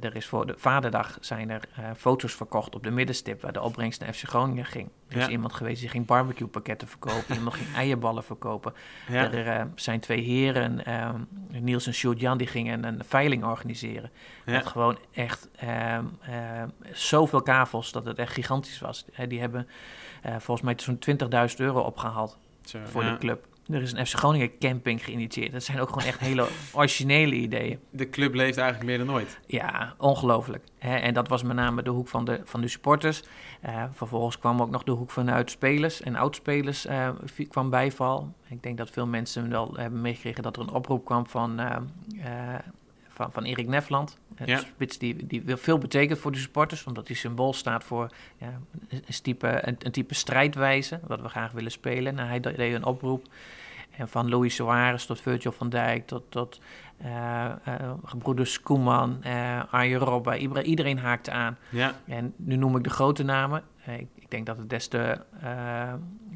er 0.00 0.16
is 0.16 0.26
voor 0.26 0.46
de 0.46 0.54
Vaderdag 0.56 1.18
zijn 1.20 1.50
er 1.50 1.62
uh, 1.78 1.84
foto's 1.96 2.32
verkocht 2.32 2.74
op 2.74 2.82
de 2.82 2.90
middenstip 2.90 3.42
waar 3.42 3.52
de 3.52 3.60
opbrengst 3.60 4.00
naar 4.00 4.12
FC 4.12 4.28
Groningen 4.28 4.64
ging. 4.64 4.88
Er 5.08 5.16
is 5.16 5.26
iemand 5.26 5.52
geweest 5.52 5.80
die 5.80 5.88
ging 5.88 6.06
barbecue 6.06 6.46
pakketten 6.46 6.88
verkopen, 6.88 7.34
iemand 7.36 7.54
ging 7.54 7.74
eierballen 7.74 8.24
verkopen. 8.24 8.72
Ja. 9.08 9.32
Er 9.32 9.46
uh, 9.46 9.64
zijn 9.74 10.00
twee 10.00 10.20
heren, 10.20 10.84
ehm, 10.84 11.20
Niels 11.48 11.86
en 11.86 11.94
Sjoerd 11.94 12.20
Jan, 12.20 12.38
die 12.38 12.46
gingen 12.46 12.84
een 12.84 13.04
veiling 13.04 13.44
organiseren. 13.44 14.10
Ja. 14.44 14.52
Met 14.52 14.66
gewoon 14.66 14.98
echt 15.12 15.48
ehm, 15.56 16.04
ehm, 16.20 16.68
zoveel 16.92 17.42
kavels 17.42 17.92
dat 17.92 18.04
het 18.04 18.18
echt 18.18 18.32
gigantisch 18.32 18.80
was. 18.80 19.04
die 19.28 19.40
hebben 19.40 19.68
volgens 20.22 20.60
mij 20.60 20.74
zo'n 20.76 20.98
20.000 21.50 21.56
euro 21.56 21.80
opgehaald 21.80 22.38
Zo, 22.64 22.78
voor 22.84 23.02
de 23.02 23.18
club. 23.18 23.46
Er 23.68 23.82
is 23.82 23.92
een 23.92 24.06
FC 24.06 24.14
Groningen 24.14 24.58
camping 24.58 25.04
geïnitieerd. 25.04 25.52
Dat 25.52 25.62
zijn 25.62 25.80
ook 25.80 25.88
gewoon 25.88 26.04
echt 26.04 26.18
hele 26.18 26.48
originele 26.72 27.34
ideeën. 27.34 27.78
De 27.90 28.10
club 28.10 28.34
leeft 28.34 28.58
eigenlijk 28.58 28.88
meer 28.88 29.06
dan 29.06 29.14
ooit. 29.14 29.40
Ja, 29.46 29.94
ongelooflijk. 29.98 30.64
En 30.78 31.14
dat 31.14 31.28
was 31.28 31.42
met 31.42 31.56
name 31.56 31.82
de 31.82 31.90
hoek 31.90 32.08
van 32.08 32.24
de, 32.24 32.40
van 32.44 32.60
de 32.60 32.68
supporters. 32.68 33.22
Uh, 33.66 33.84
vervolgens 33.92 34.38
kwam 34.38 34.62
ook 34.62 34.70
nog 34.70 34.82
de 34.82 34.90
hoek 34.90 35.10
vanuit 35.10 35.50
spelers 35.50 36.00
en 36.00 36.16
oudspelers 36.16 36.86
uh, 36.86 37.08
kwam 37.48 37.70
bijval. 37.70 38.34
Ik 38.48 38.62
denk 38.62 38.76
dat 38.76 38.90
veel 38.90 39.06
mensen 39.06 39.50
wel 39.50 39.74
hebben 39.76 40.00
meegekregen 40.00 40.42
dat 40.42 40.56
er 40.56 40.62
een 40.62 40.72
oproep 40.72 41.04
kwam 41.04 41.26
van 41.26 41.60
uh, 41.60 41.76
van, 43.22 43.32
van 43.32 43.44
Erik 43.44 43.68
Nefland. 43.68 44.18
Een 44.36 44.58
spits 44.58 44.98
die, 44.98 45.26
die 45.26 45.42
veel 45.46 45.78
betekent 45.78 46.18
voor 46.18 46.32
de 46.32 46.38
supporters, 46.38 46.84
omdat 46.84 47.06
hij 47.06 47.16
symbool 47.16 47.52
staat 47.52 47.84
voor 47.84 48.10
ja, 48.38 48.60
een, 48.88 49.02
type, 49.22 49.66
een, 49.66 49.76
een, 49.78 49.92
type 49.92 50.14
strijdwijze, 50.14 51.00
wat 51.06 51.20
we 51.20 51.28
graag 51.28 51.52
willen 51.52 51.70
spelen. 51.70 52.14
Nou, 52.14 52.28
hij 52.28 52.40
deed 52.40 52.74
een 52.74 52.84
oproep. 52.84 53.26
En 53.96 54.08
van 54.08 54.28
Louis 54.28 54.54
Suarez 54.54 55.04
tot 55.04 55.20
Virgil 55.20 55.52
van 55.52 55.68
Dijk, 55.68 56.06
tot, 56.06 56.22
tot 56.28 56.60
uh, 57.04 57.44
uh, 57.68 57.92
gebroeders 58.04 58.60
Koeman, 58.60 59.20
uh, 59.26 59.62
Arjen 59.70 59.98
Robben. 59.98 60.62
Iedereen 60.62 60.98
haakte 60.98 61.30
aan. 61.30 61.58
Ja. 61.68 61.94
En 62.06 62.34
nu 62.36 62.56
noem 62.56 62.76
ik 62.76 62.84
de 62.84 62.90
grote 62.90 63.22
namen. 63.22 63.62
Ik, 63.86 64.08
ik, 64.14 64.30
denk 64.30 64.46
dat 64.46 64.58
het 64.58 64.70
des 64.70 64.88
te 64.88 65.20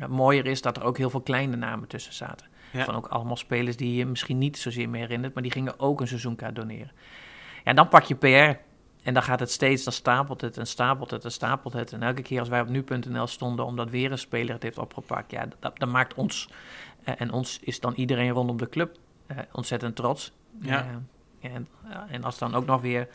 mooier 0.09 0.47
is 0.47 0.63
dat 0.63 0.77
er 0.77 0.85
ook 0.85 0.97
heel 0.97 1.11
veel 1.11 1.21
kleine 1.21 1.57
namen 1.57 1.89
tussen 1.89 2.13
zaten. 2.13 2.47
Van 2.73 2.95
ook 2.95 3.07
allemaal 3.07 3.37
spelers 3.37 3.77
die 3.77 3.95
je 3.95 4.07
misschien 4.07 4.39
niet 4.39 4.59
zozeer 4.59 4.89
meer 4.89 5.01
herinnert, 5.01 5.35
maar 5.35 5.43
die 5.43 5.53
gingen 5.53 5.81
ook 5.81 6.01
een 6.01 6.09
seizoenkaart 6.09 6.55
doneren. 6.55 6.91
Ja, 7.65 7.73
dan 7.73 7.89
pak 7.89 8.03
je 8.03 8.15
PR. 8.15 8.65
En 9.03 9.15
dan 9.15 9.23
gaat 9.23 9.41
het 9.41 9.51
steeds, 9.51 9.85
dan 9.85 9.93
stapelt 9.93 10.41
het 10.41 10.59
en 10.59 10.67
stapelt 10.67 11.11
het 11.11 11.25
en 11.25 11.33
stapelt 11.33 11.73
het. 11.73 11.93
En 11.93 12.03
elke 12.03 12.23
keer 12.23 12.39
als 12.41 12.49
wij 12.49 12.61
op 12.61 12.69
nu.nl 12.69 13.27
stonden, 13.27 13.65
omdat 13.65 13.91
weer 13.91 14.13
een 14.13 14.19
speler 14.19 14.55
het 14.55 14.63
heeft 14.63 14.79
opgepakt, 14.79 15.31
ja, 15.31 15.49
dat, 15.59 15.79
dat 15.79 15.89
maakt 15.89 16.15
ons, 16.15 16.49
uh, 17.09 17.15
en 17.19 17.33
ons 17.33 17.59
is 17.61 17.81
dan 17.81 17.95
iedereen 17.95 18.31
rondom 18.31 18.57
de 18.57 18.69
club 18.69 18.99
uh, 19.31 19.39
ontzettend 19.53 19.97
trots. 19.97 20.33
Ja. 20.61 20.87
Uh, 21.43 21.55
en, 21.55 21.69
en 22.09 22.25
als 22.25 22.39
dan 22.39 22.55
ook 22.55 22.67
nog 22.67 22.81
weer 22.81 23.09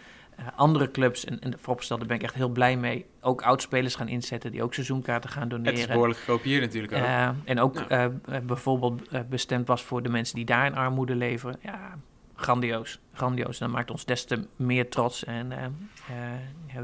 andere 0.56 0.92
clubs, 0.92 1.26
en, 1.26 1.40
en 1.40 1.54
vooropgesteld, 1.60 2.00
daar 2.00 2.08
ben 2.08 2.18
ik 2.18 2.24
echt 2.24 2.34
heel 2.34 2.50
blij 2.50 2.78
mee, 2.78 3.06
ook 3.22 3.42
oudspelers 3.42 3.96
gaan 3.96 4.08
inzetten 4.08 4.52
die 4.52 4.64
ook 4.64 4.74
seizoenkaarten 4.74 5.30
gaan 5.30 5.50
doneren. 5.50 5.74
Het 5.74 5.82
is 5.82 5.88
behoorlijk 5.88 6.20
gekopieerd 6.20 6.62
natuurlijk 6.62 6.94
ook. 6.94 7.00
Uh, 7.00 7.30
en 7.46 7.60
ook 7.60 7.86
ja. 7.90 8.06
uh, 8.30 8.40
bijvoorbeeld 8.44 9.30
bestemd 9.30 9.68
was 9.68 9.84
voor 9.84 10.04
de 10.04 10.10
mensen 10.10 10.36
die 10.36 10.46
daar 10.46 10.66
in 10.66 10.76
armoede 10.76 11.16
leven. 11.16 11.56
Ja, 11.62 11.98
grandioos. 12.36 13.00
Grandioos. 13.14 13.60
En 13.60 13.66
dat 13.66 13.76
maakt 13.76 13.92
ons 13.92 14.06
des 14.06 14.26
te 14.26 14.48
meer 14.56 14.90
trots. 14.90 15.24
En 15.24 15.54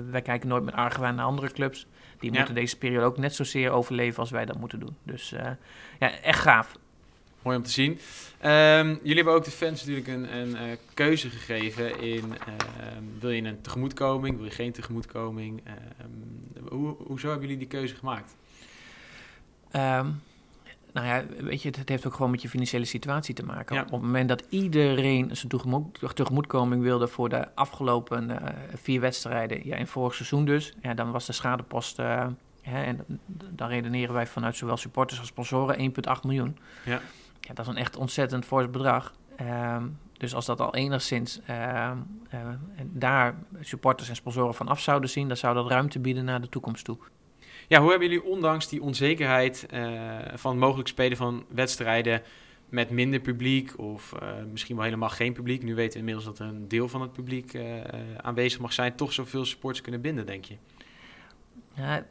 wij 0.09 0.21
kijken 0.21 0.49
nooit 0.49 0.63
met 0.63 0.73
argwaan 0.73 1.15
naar 1.15 1.25
andere 1.25 1.51
clubs. 1.51 1.87
Die 2.19 2.31
moeten 2.31 2.55
deze 2.55 2.77
periode 2.77 3.05
ook 3.05 3.17
net 3.17 3.35
zozeer 3.35 3.71
overleven 3.71 4.19
als 4.19 4.29
wij 4.29 4.45
dat 4.45 4.59
moeten 4.59 4.79
doen. 4.79 4.97
Dus 5.03 5.29
ja, 5.99 6.19
echt 6.21 6.39
gaaf. 6.39 6.75
Mooi 7.41 7.57
om 7.57 7.63
te 7.63 7.71
zien. 7.71 7.91
Um, 8.45 8.87
jullie 9.03 9.15
hebben 9.15 9.33
ook 9.33 9.43
de 9.43 9.51
fans 9.51 9.85
natuurlijk 9.85 10.07
een, 10.07 10.37
een 10.37 10.49
uh, 10.49 10.77
keuze 10.93 11.29
gegeven 11.29 11.99
in... 11.99 12.23
Uh, 12.25 12.53
wil 13.19 13.29
je 13.29 13.41
een 13.41 13.61
tegemoetkoming, 13.61 14.35
wil 14.35 14.45
je 14.45 14.51
geen 14.51 14.71
tegemoetkoming? 14.71 15.61
Uh, 15.67 15.73
hoe, 16.69 16.95
hoezo 17.05 17.29
hebben 17.29 17.47
jullie 17.47 17.67
die 17.67 17.79
keuze 17.79 17.95
gemaakt? 17.95 18.35
Um, 19.75 20.21
nou 20.93 21.07
ja, 21.07 21.23
weet 21.39 21.61
je, 21.61 21.69
het 21.69 21.89
heeft 21.89 22.07
ook 22.07 22.13
gewoon 22.13 22.31
met 22.31 22.41
je 22.41 22.49
financiële 22.49 22.85
situatie 22.85 23.33
te 23.33 23.45
maken. 23.45 23.75
Ja. 23.75 23.81
Op 23.81 23.91
het 23.91 24.01
moment 24.01 24.29
dat 24.29 24.43
iedereen 24.49 25.35
zijn 25.35 25.47
tegemoet, 25.47 25.99
tegemoetkoming 26.15 26.81
wilde 26.81 27.07
voor 27.07 27.29
de 27.29 27.55
afgelopen 27.55 28.41
eh, 28.41 28.53
vier 28.81 29.01
wedstrijden, 29.01 29.67
ja, 29.67 29.75
in 29.75 29.87
vorig 29.87 30.13
seizoen 30.15 30.45
dus, 30.45 30.73
ja, 30.81 30.93
dan 30.93 31.11
was 31.11 31.25
de 31.25 31.33
schadepost... 31.33 31.97
Hè, 31.97 32.83
en 32.83 33.05
dan 33.49 33.69
redeneren 33.69 34.13
wij 34.13 34.27
vanuit 34.27 34.55
zowel 34.55 34.77
supporters 34.77 35.19
als 35.19 35.27
sponsoren 35.27 35.91
1,8 35.91 36.21
miljoen. 36.23 36.57
Ja 36.85 37.01
ja, 37.47 37.53
dat 37.53 37.65
is 37.65 37.71
een 37.71 37.77
echt 37.77 37.97
ontzettend 37.97 38.45
fors 38.45 38.69
bedrag. 38.69 39.13
Um, 39.41 39.99
dus 40.17 40.33
als 40.35 40.45
dat 40.45 40.61
al 40.61 40.75
enigszins 40.75 41.39
uh, 41.49 41.91
uh, 42.33 42.39
daar 42.83 43.35
supporters 43.61 44.09
en 44.09 44.15
sponsoren 44.15 44.53
van 44.53 44.67
af 44.67 44.79
zouden 44.79 45.09
zien, 45.09 45.27
dan 45.27 45.37
zou 45.37 45.53
dat 45.55 45.69
ruimte 45.69 45.99
bieden 45.99 46.25
naar 46.25 46.41
de 46.41 46.49
toekomst 46.49 46.85
toe. 46.85 46.97
Ja, 47.67 47.79
hoe 47.79 47.89
hebben 47.89 48.09
jullie 48.09 48.23
ondanks 48.23 48.67
die 48.67 48.81
onzekerheid 48.81 49.67
uh, 49.73 50.15
van 50.33 50.57
mogelijk 50.57 50.87
spelen 50.87 51.17
van 51.17 51.45
wedstrijden 51.49 52.21
met 52.69 52.89
minder 52.89 53.19
publiek 53.19 53.79
of 53.79 54.15
misschien 54.51 54.75
wel 54.75 54.85
helemaal 54.85 55.09
geen 55.09 55.33
publiek, 55.33 55.63
nu 55.63 55.75
weten 55.75 55.93
we 55.93 55.99
inmiddels 55.99 56.25
dat 56.25 56.39
een 56.39 56.67
deel 56.67 56.87
van 56.87 57.01
het 57.01 57.13
publiek 57.13 57.57
aanwezig 58.17 58.59
mag 58.59 58.73
zijn, 58.73 58.95
toch 58.95 59.13
zoveel 59.13 59.45
supporters 59.45 59.81
kunnen 59.81 60.01
binden, 60.01 60.25
denk 60.25 60.45
je? 60.45 60.57
Ja, 61.73 62.05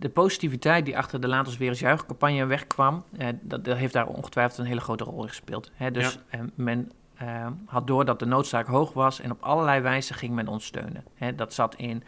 de 0.00 0.08
positiviteit 0.08 0.84
die 0.84 0.98
achter 0.98 1.20
de 1.20 1.28
Laat 1.28 1.46
ons 1.46 1.56
weer 1.56 1.68
eens 1.68 1.80
juichcampagne 1.80 2.46
wegkwam, 2.46 3.04
eh, 3.16 3.28
dat, 3.40 3.64
dat, 3.64 3.76
heeft 3.76 3.92
daar 3.92 4.06
ongetwijfeld 4.06 4.58
een 4.58 4.64
hele 4.64 4.80
grote 4.80 5.04
rol 5.04 5.22
in 5.22 5.28
gespeeld. 5.28 5.70
Hè? 5.74 5.90
Dus 5.90 6.18
eh, 6.28 6.40
men 6.54 6.92
eh, 7.14 7.46
had 7.66 7.86
door 7.86 8.04
dat 8.04 8.18
de 8.18 8.26
noodzaak 8.26 8.66
hoog 8.66 8.92
was 8.92 9.20
en 9.20 9.30
op 9.30 9.42
allerlei 9.42 9.80
wijzen 9.80 10.14
ging 10.14 10.34
men 10.34 10.48
ons 10.48 10.64
steunen. 10.64 11.04
Hè? 11.14 11.34
Dat 11.34 11.54
zat 11.54 11.74
in, 11.74 12.02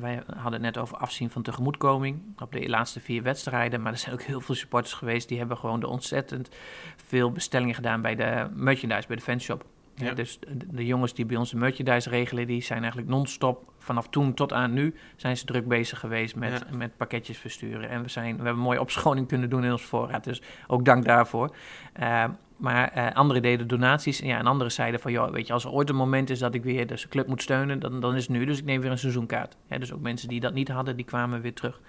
wij 0.00 0.22
hadden 0.34 0.52
het 0.52 0.74
net 0.74 0.78
over 0.78 0.96
afzien 0.96 1.30
van 1.30 1.42
tegemoetkoming 1.42 2.22
op 2.38 2.52
de 2.52 2.68
laatste 2.68 3.00
vier 3.00 3.22
wedstrijden, 3.22 3.82
maar 3.82 3.92
er 3.92 3.98
zijn 3.98 4.14
ook 4.14 4.22
heel 4.22 4.40
veel 4.40 4.54
supporters 4.54 4.94
geweest 4.94 5.28
die 5.28 5.38
hebben 5.38 5.56
gewoon 5.56 5.80
de 5.80 5.88
ontzettend 5.88 6.48
veel 6.96 7.32
bestellingen 7.32 7.74
gedaan 7.74 8.02
bij 8.02 8.14
de 8.14 8.48
merchandise, 8.54 9.06
bij 9.06 9.16
de 9.16 9.22
fanshop. 9.22 9.64
Ja. 9.96 10.14
Dus 10.14 10.38
de, 10.70 10.86
jongens 10.86 11.14
die 11.14 11.26
bij 11.26 11.36
ons 11.36 11.50
de 11.50 11.56
merchandise 11.56 12.08
regelen, 12.08 12.46
die 12.46 12.62
zijn 12.62 12.78
eigenlijk 12.78 13.10
non-stop 13.10 13.72
vanaf 13.78 14.08
toen 14.08 14.34
tot 14.34 14.52
aan 14.52 14.72
nu 14.72 14.94
zijn 15.16 15.36
ze 15.36 15.44
druk 15.44 15.68
bezig 15.68 16.00
geweest 16.00 16.36
met, 16.36 16.76
met 16.76 16.96
pakketjes 16.96 17.38
versturen. 17.38 17.88
En 17.88 18.02
we, 18.02 18.08
zijn, 18.08 18.36
we 18.36 18.44
hebben 18.44 18.62
mooie 18.62 18.80
opschoning 18.80 19.28
kunnen 19.28 19.50
doen 19.50 19.64
in 19.64 19.72
ons 19.72 19.82
voorraad. 19.82 20.24
Dus 20.24 20.42
ook 20.66 20.84
dank 20.84 21.04
daarvoor. 21.04 21.56
Uh, 22.00 22.24
maar 22.56 22.92
uh, 22.96 23.12
anderen 23.12 23.42
deden 23.42 23.66
donaties. 23.66 24.18
Ja, 24.18 24.38
en 24.38 24.46
anderen 24.46 24.72
zeiden 24.72 25.00
van, 25.00 25.12
joh, 25.12 25.30
weet 25.30 25.46
je, 25.46 25.52
als 25.52 25.64
er 25.64 25.70
ooit 25.70 25.88
een 25.88 25.96
moment 25.96 26.30
is 26.30 26.38
dat 26.38 26.54
ik 26.54 26.62
weer 26.62 26.86
de 26.86 27.08
club 27.08 27.26
moet 27.26 27.42
steunen, 27.42 27.80
dan, 27.80 28.00
dan 28.00 28.14
is 28.14 28.22
het 28.22 28.36
nu. 28.36 28.44
Dus 28.44 28.58
ik 28.58 28.64
neem 28.64 28.80
weer 28.80 28.90
een 28.90 28.98
seizoenkaart. 28.98 29.56
Ja, 29.68 29.78
dus 29.78 29.92
ook 29.92 30.00
mensen 30.00 30.28
die 30.28 30.40
dat 30.40 30.54
niet 30.54 30.68
hadden, 30.68 30.96
die 30.96 31.04
kwamen 31.04 31.40
weer 31.40 31.54
terug. 31.54 31.80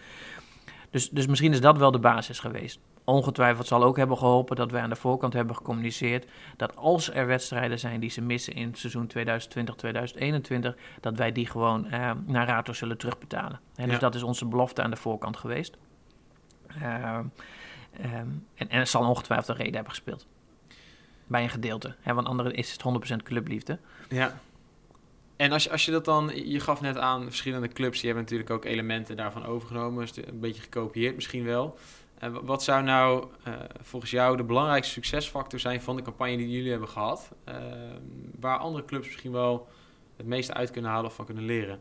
Dus, 0.89 1.09
dus 1.09 1.27
misschien 1.27 1.51
is 1.51 1.61
dat 1.61 1.77
wel 1.77 1.91
de 1.91 1.99
basis 1.99 2.39
geweest. 2.39 2.79
Ongetwijfeld 3.05 3.67
zal 3.67 3.83
ook 3.83 3.97
hebben 3.97 4.17
geholpen 4.17 4.55
dat 4.55 4.71
wij 4.71 4.81
aan 4.81 4.89
de 4.89 4.95
voorkant 4.95 5.33
hebben 5.33 5.55
gecommuniceerd 5.55 6.27
dat 6.57 6.75
als 6.75 7.11
er 7.11 7.27
wedstrijden 7.27 7.79
zijn 7.79 7.99
die 7.99 8.09
ze 8.09 8.21
missen 8.21 8.53
in 8.53 8.67
het 8.67 8.77
seizoen 8.77 9.11
2020-2021, 10.73 10.79
dat 11.01 11.17
wij 11.17 11.31
die 11.31 11.47
gewoon 11.47 11.85
uh, 11.85 12.11
naar 12.25 12.47
Rato 12.47 12.73
zullen 12.73 12.97
terugbetalen. 12.97 13.59
En 13.75 13.89
dus 13.89 13.99
dat 13.99 14.15
is 14.15 14.23
onze 14.23 14.45
belofte 14.45 14.81
aan 14.81 14.89
de 14.89 14.95
voorkant 14.95 15.37
geweest. 15.37 15.77
Uh, 16.81 17.19
um, 18.03 18.45
en, 18.55 18.69
en 18.69 18.79
het 18.79 18.89
zal 18.89 19.09
ongetwijfeld 19.09 19.47
een 19.47 19.55
reden 19.55 19.73
hebben 19.73 19.91
gespeeld. 19.91 20.27
Bij 21.27 21.43
een 21.43 21.49
gedeelte. 21.49 21.95
Hè, 22.01 22.13
want 22.13 22.27
anderen 22.27 22.53
is 22.53 22.71
het 22.71 22.83
100% 23.13 23.23
clubliefde. 23.23 23.79
Ja. 24.09 24.39
En 25.35 25.51
als 25.51 25.63
je, 25.63 25.71
als 25.71 25.85
je 25.85 25.91
dat 25.91 26.05
dan, 26.05 26.31
je 26.49 26.59
gaf 26.59 26.81
net 26.81 26.97
aan 26.97 27.23
verschillende 27.23 27.67
clubs, 27.67 27.95
die 27.95 28.05
hebben 28.05 28.23
natuurlijk 28.23 28.49
ook 28.49 28.65
elementen 28.65 29.15
daarvan 29.15 29.45
overgenomen, 29.45 30.07
een 30.15 30.39
beetje 30.39 30.61
gekopieerd 30.61 31.15
misschien 31.15 31.43
wel. 31.43 31.77
Uh, 32.23 32.37
wat 32.43 32.63
zou 32.63 32.83
nou 32.83 33.27
uh, 33.47 33.53
volgens 33.81 34.11
jou 34.11 34.37
de 34.37 34.43
belangrijkste 34.43 34.93
succesfactor 34.93 35.59
zijn 35.59 35.81
van 35.81 35.95
de 35.95 36.01
campagne 36.01 36.37
die 36.37 36.49
jullie 36.49 36.71
hebben 36.71 36.89
gehad, 36.89 37.31
uh, 37.49 37.55
waar 38.39 38.57
andere 38.57 38.85
clubs 38.85 39.05
misschien 39.05 39.31
wel 39.31 39.67
het 40.15 40.25
meeste 40.25 40.53
uit 40.53 40.71
kunnen 40.71 40.91
halen 40.91 41.09
of 41.09 41.15
van 41.15 41.25
kunnen 41.25 41.45
leren? 41.45 41.79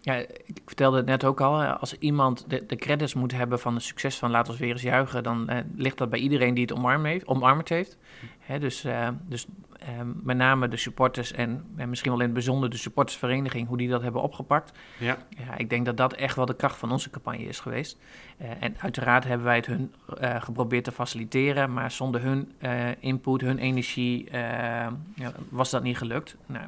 Ja, 0.00 0.14
ik 0.44 0.62
vertelde 0.66 0.96
het 0.96 1.06
net 1.06 1.24
ook 1.24 1.40
al, 1.40 1.64
als 1.64 1.98
iemand 1.98 2.44
de, 2.48 2.66
de 2.66 2.76
credits 2.76 3.14
moet 3.14 3.32
hebben 3.32 3.58
van 3.58 3.74
het 3.74 3.82
succes 3.82 4.18
van 4.18 4.30
Laat 4.30 4.48
ons 4.48 4.58
weer 4.58 4.72
eens 4.72 4.82
juichen, 4.82 5.22
dan 5.22 5.50
ligt 5.76 5.98
dat 5.98 6.10
bij 6.10 6.18
iedereen 6.18 6.54
die 6.54 6.64
het 6.64 6.72
omarmd 6.72 7.06
heeft. 7.06 7.26
Omarmd 7.26 7.68
heeft. 7.68 7.98
Hè, 8.38 8.58
dus, 8.58 8.86
dus 9.22 9.46
Ehm, 9.86 10.08
met 10.22 10.36
name 10.36 10.68
de 10.68 10.76
supporters 10.76 11.32
en, 11.32 11.64
en, 11.76 11.88
misschien 11.88 12.10
wel 12.10 12.20
in 12.20 12.26
het 12.26 12.34
bijzonder 12.34 12.70
de 12.70 12.76
supportersvereniging, 12.76 13.68
hoe 13.68 13.76
die 13.76 13.88
dat 13.88 14.02
hebben 14.02 14.22
opgepakt. 14.22 14.72
Ja. 14.98 15.18
ja 15.28 15.56
ik 15.56 15.70
denk 15.70 15.86
dat 15.86 15.96
dat 15.96 16.12
echt 16.12 16.36
wel 16.36 16.46
de 16.46 16.56
kracht 16.56 16.78
van 16.78 16.92
onze 16.92 17.10
campagne 17.10 17.44
is 17.44 17.60
geweest. 17.60 17.98
En 18.36 18.76
uiteraard 18.78 19.24
hebben 19.24 19.46
wij 19.46 19.56
het 19.56 19.66
hun 19.66 19.94
geprobeerd 20.42 20.84
te 20.84 20.92
faciliteren, 20.92 21.72
maar 21.72 21.90
zonder 21.90 22.22
hun 22.22 22.52
input, 23.00 23.40
hun 23.40 23.58
energie, 23.58 24.28
ja, 24.30 25.32
was 25.48 25.70
dat 25.70 25.82
niet 25.82 25.98
gelukt. 25.98 26.36
Nou, 26.46 26.66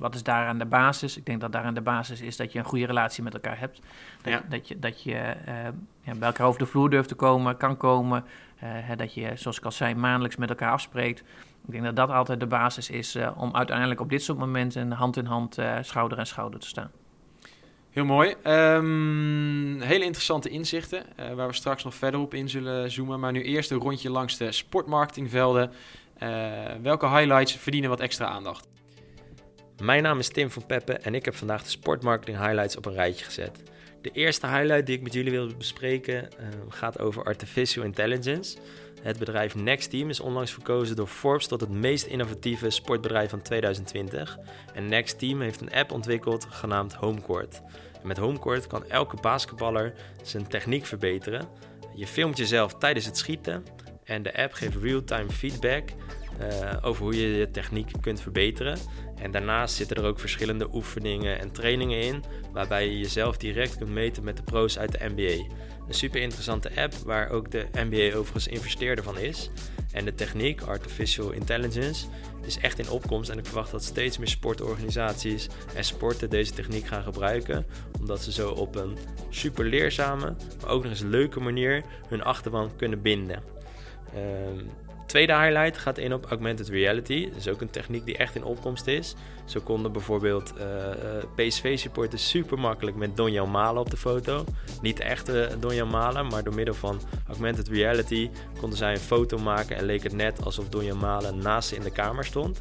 wat 0.00 0.14
is 0.14 0.22
daar 0.22 0.46
aan 0.46 0.58
de 0.58 0.66
basis? 0.66 1.16
Ik 1.16 1.26
denk 1.26 1.40
dat 1.40 1.52
daar 1.52 1.64
aan 1.64 1.74
de 1.74 1.80
basis 1.80 2.20
is 2.20 2.36
dat 2.36 2.52
je 2.52 2.58
een 2.58 2.64
goede 2.64 2.86
relatie 2.86 3.22
met 3.22 3.34
elkaar 3.34 3.58
hebt. 3.58 3.80
Dat, 4.22 4.32
ja. 4.32 4.42
dat 4.48 4.68
je, 4.68 4.78
dat 4.78 5.02
je 5.02 5.34
ja, 6.02 6.14
bij 6.14 6.28
elkaar 6.28 6.46
over 6.46 6.58
de 6.58 6.66
vloer 6.66 6.90
durft 6.90 7.08
te 7.08 7.14
komen, 7.14 7.56
kan 7.56 7.76
komen. 7.76 8.24
dat 8.96 9.14
je, 9.14 9.30
zoals 9.34 9.58
ik 9.58 9.64
al 9.64 9.72
zei, 9.72 9.94
maandelijks 9.94 10.36
met 10.36 10.48
elkaar 10.48 10.72
afspreekt. 10.72 11.22
Ik 11.66 11.72
denk 11.72 11.84
dat 11.84 11.96
dat 11.96 12.10
altijd 12.10 12.40
de 12.40 12.46
basis 12.46 12.90
is 12.90 13.16
uh, 13.16 13.30
om 13.36 13.54
uiteindelijk 13.54 14.00
op 14.00 14.10
dit 14.10 14.22
soort 14.22 14.38
momenten 14.38 14.92
hand 14.92 15.16
in 15.16 15.24
hand, 15.24 15.58
schouder 15.80 16.18
aan 16.18 16.26
schouder 16.26 16.60
te 16.60 16.66
staan. 16.66 16.90
Heel 17.90 18.04
mooi. 18.04 18.34
Um, 18.44 19.80
hele 19.80 20.04
interessante 20.04 20.48
inzichten, 20.48 21.04
uh, 21.20 21.32
waar 21.32 21.46
we 21.46 21.54
straks 21.54 21.84
nog 21.84 21.94
verder 21.94 22.20
op 22.20 22.34
in 22.34 22.48
zullen 22.48 22.90
zoomen. 22.90 23.20
Maar 23.20 23.32
nu 23.32 23.42
eerst 23.42 23.70
een 23.70 23.78
rondje 23.78 24.10
langs 24.10 24.36
de 24.36 24.52
sportmarketingvelden. 24.52 25.72
welke 26.82 27.08
highlights 27.08 27.56
verdienen 27.56 27.90
wat 27.90 28.00
extra 28.00 28.26
aandacht? 28.26 28.68
Mijn 29.80 30.02
naam 30.02 30.18
is 30.18 30.28
Tim 30.28 30.50
van 30.50 30.66
Peppen 30.66 31.04
en 31.04 31.14
ik 31.14 31.24
heb 31.24 31.34
vandaag 31.34 31.62
de 31.62 31.68
sportmarketing 31.68 32.38
highlights 32.38 32.76
op 32.76 32.86
een 32.86 32.92
rijtje 32.92 33.24
gezet. 33.24 33.62
De 34.02 34.10
eerste 34.10 34.46
highlight 34.46 34.86
die 34.86 34.96
ik 34.96 35.02
met 35.02 35.12
jullie 35.12 35.30
wil 35.30 35.50
bespreken 35.58 36.28
gaat 36.68 36.98
over 36.98 37.24
artificial 37.24 37.84
intelligence. 37.84 38.58
Het 39.02 39.18
bedrijf 39.18 39.54
Next 39.54 39.90
Team 39.90 40.08
is 40.08 40.20
onlangs 40.20 40.52
verkozen 40.52 40.96
door 40.96 41.06
Forbes 41.06 41.46
tot 41.46 41.60
het 41.60 41.70
meest 41.70 42.06
innovatieve 42.06 42.70
sportbedrijf 42.70 43.30
van 43.30 43.42
2020. 43.42 44.38
En 44.74 44.88
Next 44.88 45.18
Team 45.18 45.40
heeft 45.40 45.60
een 45.60 45.72
app 45.72 45.92
ontwikkeld 45.92 46.46
genaamd 46.50 46.94
Homecourt. 46.94 47.60
Met 48.02 48.16
Homecourt 48.16 48.66
kan 48.66 48.84
elke 48.88 49.16
basketballer 49.20 49.92
zijn 50.22 50.46
techniek 50.46 50.86
verbeteren. 50.86 51.48
Je 51.94 52.06
filmt 52.06 52.36
jezelf 52.36 52.74
tijdens 52.74 53.06
het 53.06 53.18
schieten 53.18 53.64
en 54.04 54.22
de 54.22 54.36
app 54.36 54.52
geeft 54.52 54.76
real-time 54.76 55.30
feedback 55.30 55.88
uh, 56.40 56.76
over 56.80 57.02
hoe 57.02 57.20
je 57.20 57.36
je 57.36 57.50
techniek 57.50 57.92
kunt 58.00 58.20
verbeteren. 58.20 58.78
En 59.22 59.30
daarnaast 59.30 59.74
zitten 59.74 59.96
er 59.96 60.04
ook 60.04 60.20
verschillende 60.20 60.68
oefeningen 60.72 61.38
en 61.38 61.52
trainingen 61.52 62.00
in, 62.00 62.24
waarbij 62.52 62.84
je 62.84 62.98
jezelf 62.98 63.36
direct 63.36 63.76
kunt 63.76 63.90
meten 63.90 64.24
met 64.24 64.36
de 64.36 64.42
pro's 64.42 64.78
uit 64.78 64.92
de 64.92 65.08
NBA. 65.14 65.44
Een 65.88 65.94
super 65.94 66.20
interessante 66.20 66.70
app 66.76 66.94
waar 66.94 67.30
ook 67.30 67.50
de 67.50 67.66
NBA 67.72 68.16
overigens 68.16 68.48
investeerder 68.48 69.04
van 69.04 69.18
is. 69.18 69.50
En 69.92 70.04
de 70.04 70.14
techniek, 70.14 70.60
artificial 70.60 71.30
intelligence, 71.30 72.06
is 72.42 72.58
echt 72.58 72.78
in 72.78 72.90
opkomst. 72.90 73.30
En 73.30 73.38
ik 73.38 73.46
verwacht 73.46 73.70
dat 73.70 73.84
steeds 73.84 74.18
meer 74.18 74.28
sportorganisaties 74.28 75.48
en 75.74 75.84
sporten 75.84 76.30
deze 76.30 76.52
techniek 76.52 76.86
gaan 76.86 77.02
gebruiken. 77.02 77.66
Omdat 78.00 78.22
ze 78.22 78.32
zo 78.32 78.50
op 78.50 78.74
een 78.76 78.96
super 79.30 79.64
leerzame, 79.64 80.34
maar 80.60 80.70
ook 80.70 80.82
nog 80.82 80.92
eens 80.92 81.02
leuke 81.02 81.40
manier 81.40 81.82
hun 82.08 82.22
achterban 82.22 82.70
kunnen 82.76 83.02
binden. 83.02 83.42
Uh, 84.14 84.62
tweede 85.10 85.36
highlight 85.36 85.78
gaat 85.78 85.98
in 85.98 86.14
op 86.14 86.26
augmented 86.26 86.68
reality. 86.68 87.28
Dat 87.28 87.36
is 87.36 87.48
ook 87.48 87.60
een 87.60 87.70
techniek 87.70 88.04
die 88.04 88.16
echt 88.16 88.34
in 88.34 88.44
opkomst 88.44 88.86
is. 88.86 89.14
Zo 89.44 89.60
konden 89.60 89.92
bijvoorbeeld 89.92 90.52
uh, 90.58 90.90
eh, 90.90 91.24
PSV-supporters 91.34 92.28
super 92.28 92.58
makkelijk 92.58 92.96
met 92.96 93.16
Donjan 93.16 93.50
Malen 93.50 93.80
op 93.80 93.90
de 93.90 93.96
foto. 93.96 94.44
Niet 94.82 94.96
de 94.96 95.02
echte 95.02 95.56
Donjan 95.60 95.88
Malen, 95.88 96.26
maar 96.26 96.44
door 96.44 96.54
middel 96.54 96.74
van 96.74 97.00
augmented 97.26 97.68
reality 97.68 98.30
konden 98.60 98.78
zij 98.78 98.92
een 98.92 98.98
foto 98.98 99.38
maken 99.38 99.76
en 99.76 99.84
leek 99.84 100.02
het 100.02 100.12
net 100.12 100.44
alsof 100.44 100.68
Donjan 100.68 100.98
Malen 100.98 101.38
naast 101.38 101.68
ze 101.68 101.76
in 101.76 101.82
de 101.82 101.92
kamer 101.92 102.24
stond. 102.24 102.60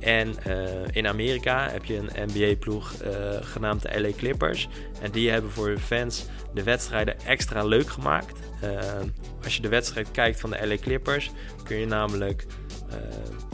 En 0.00 0.34
uh, 0.46 0.54
in 0.90 1.06
Amerika 1.06 1.70
heb 1.70 1.84
je 1.84 1.96
een 1.96 2.30
NBA-ploeg 2.32 2.92
uh, 3.02 3.10
genaamd 3.40 3.82
de 3.82 4.00
LA 4.00 4.10
Clippers. 4.16 4.68
En 5.00 5.10
die 5.10 5.30
hebben 5.30 5.50
voor 5.50 5.66
hun 5.66 5.78
fans 5.78 6.26
de 6.54 6.62
wedstrijden 6.62 7.20
extra 7.20 7.64
leuk 7.64 7.88
gemaakt. 7.88 8.38
Uh, 8.64 8.78
als 9.44 9.56
je 9.56 9.62
de 9.62 9.68
wedstrijd 9.68 10.10
kijkt 10.10 10.40
van 10.40 10.50
de 10.50 10.66
LA 10.66 10.76
Clippers, 10.76 11.30
kun 11.64 11.76
je 11.76 11.86
namelijk 11.86 12.46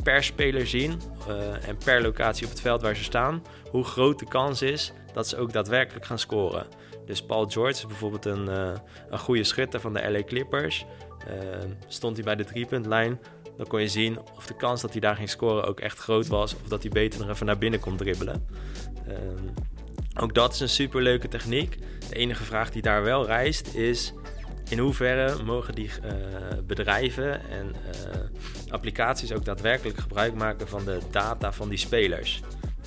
per 0.03 0.25
speler 0.25 0.67
zien 0.67 1.01
en 1.67 1.77
per 1.85 2.03
locatie 2.03 2.45
op 2.45 2.51
het 2.51 2.61
veld 2.61 2.83
waar 2.83 2.97
ze 2.97 3.05
staan, 3.05 3.43
hoe 3.71 3.85
groot 3.85 4.19
de 4.19 4.29
kans 4.29 4.63
is 4.63 4.93
dat 5.13 5.29
ze 5.29 5.37
ook 5.37 5.53
daadwerkelijk 5.53 6.07
gaan 6.07 6.19
scoren. 6.19 6.67
Dus 7.07 7.23
Paul 7.23 7.47
George 7.47 7.73
is 7.73 7.87
bijvoorbeeld 7.87 8.25
een, 8.25 8.47
een 9.11 9.19
goede 9.19 9.45
schutter 9.45 9.81
van 9.81 9.93
de 9.93 10.11
LA 10.11 10.23
Clippers. 10.23 10.87
stond 11.87 12.17
hij 12.17 12.25
bij 12.25 12.37
de 12.37 12.45
driepuntlijn, 12.45 13.21
dan 13.57 13.67
kon 13.67 13.81
je 13.81 13.89
zien 13.89 14.19
of 14.37 14.47
de 14.47 14.57
kans 14.57 14.81
dat 14.81 14.93
hij 14.93 15.01
daar 15.01 15.17
ging 15.17 15.31
scoren 15.31 15.65
ook 15.65 15.81
echt 15.81 15.99
groot 15.99 16.27
was. 16.27 16.55
Of 16.55 16.69
dat 16.69 16.83
hij 16.83 16.91
beter 16.91 17.21
nog 17.21 17.29
even 17.29 17.47
naar 17.47 17.59
binnen 17.59 17.81
kon 17.81 17.97
dribbelen. 17.97 18.47
Um, 19.09 19.55
ook 20.19 20.35
dat 20.35 20.53
is 20.53 20.61
een 20.61 20.69
super 20.69 21.03
leuke 21.03 21.29
techniek. 21.29 21.79
De 22.09 22.17
enige 22.17 22.45
vraag 22.45 22.71
die 22.71 22.83
daar 22.83 23.03
wel 23.03 23.27
rijst 23.27 23.75
is: 23.75 24.13
in 24.69 24.79
hoeverre 24.79 25.43
mogen 25.43 25.75
die 25.75 25.91
uh, 26.05 26.13
bedrijven 26.67 27.51
en 27.51 27.75
uh, 27.75 28.73
applicaties 28.73 29.33
ook 29.33 29.45
daadwerkelijk 29.45 29.99
gebruik 29.99 30.35
maken 30.35 30.69
van 30.69 30.85
de 30.85 30.99
data 31.11 31.53
van 31.53 31.69
die 31.69 31.79
spelers? 31.79 32.43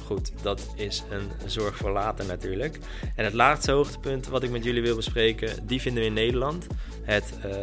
goed, 0.10 0.32
dat 0.42 0.74
is 0.76 1.04
een 1.10 1.50
zorg 1.50 1.78
voor 1.78 1.92
later 1.92 2.26
natuurlijk. 2.26 2.80
En 3.16 3.24
het 3.24 3.34
laatste 3.34 3.72
hoogtepunt 3.72 4.28
wat 4.28 4.44
ik 4.44 4.50
met 4.50 4.64
jullie 4.64 4.82
wil 4.82 4.96
bespreken, 4.96 5.68
die 5.68 5.82
vinden 5.82 6.02
we 6.02 6.08
in 6.08 6.14
Nederland. 6.14 6.68
Het 7.10 7.34
uh, 7.46 7.54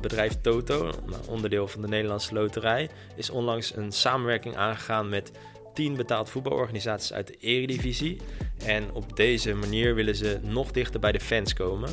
bedrijf 0.00 0.40
Toto, 0.40 0.90
nou, 1.06 1.22
onderdeel 1.28 1.68
van 1.68 1.80
de 1.80 1.88
Nederlandse 1.88 2.34
Loterij, 2.34 2.88
is 3.14 3.30
onlangs 3.30 3.76
een 3.76 3.92
samenwerking 3.92 4.56
aangegaan 4.56 5.08
met 5.08 5.30
10 5.74 5.96
betaald 5.96 6.30
voetbalorganisaties 6.30 7.12
uit 7.12 7.26
de 7.26 7.36
Eredivisie. 7.40 8.20
En 8.64 8.92
op 8.92 9.16
deze 9.16 9.54
manier 9.54 9.94
willen 9.94 10.16
ze 10.16 10.38
nog 10.42 10.70
dichter 10.70 11.00
bij 11.00 11.12
de 11.12 11.20
fans 11.20 11.52
komen. 11.52 11.90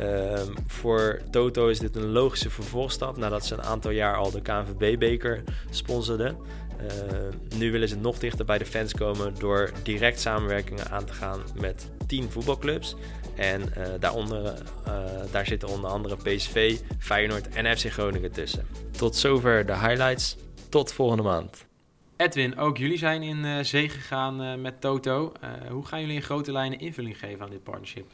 Um, 0.00 0.54
voor 0.66 1.20
Toto 1.30 1.68
is 1.68 1.78
dit 1.78 1.96
een 1.96 2.10
logische 2.10 2.50
vervolgstap 2.50 3.16
nadat 3.16 3.46
ze 3.46 3.54
een 3.54 3.62
aantal 3.62 3.90
jaar 3.90 4.16
al 4.16 4.30
de 4.30 4.42
KNVB-beker 4.42 5.42
sponsorden. 5.70 6.36
Uh, 6.80 7.58
nu 7.58 7.72
willen 7.72 7.88
ze 7.88 7.96
nog 7.96 8.18
dichter 8.18 8.44
bij 8.44 8.58
de 8.58 8.66
fans 8.66 8.92
komen 8.92 9.34
door 9.38 9.70
direct 9.82 10.20
samenwerkingen 10.20 10.90
aan 10.90 11.04
te 11.04 11.12
gaan 11.12 11.40
met 11.60 11.90
10 12.06 12.30
voetbalclubs. 12.30 12.96
En 13.36 13.60
uh, 13.60 13.86
daaronder, 14.00 14.42
uh, 14.42 14.94
daar 15.30 15.46
zitten 15.46 15.68
onder 15.68 15.90
andere 15.90 16.16
PSV, 16.16 16.78
Feyenoord 16.98 17.48
en 17.48 17.76
FC 17.76 17.92
Groningen 17.92 18.32
tussen. 18.32 18.66
Tot 18.90 19.16
zover 19.16 19.66
de 19.66 19.78
highlights. 19.78 20.36
Tot 20.68 20.92
volgende 20.92 21.22
maand. 21.22 21.66
Edwin, 22.16 22.58
ook 22.58 22.76
jullie 22.76 22.98
zijn 22.98 23.22
in 23.22 23.64
zee 23.64 23.88
gegaan 23.88 24.60
met 24.60 24.80
Toto. 24.80 25.32
hoe 25.70 25.86
gaan 25.86 26.00
jullie 26.00 26.14
in 26.14 26.22
grote 26.22 26.52
lijnen 26.52 26.78
invulling 26.78 27.18
geven 27.18 27.44
aan 27.44 27.50
dit 27.50 27.62
partnership? 27.62 28.06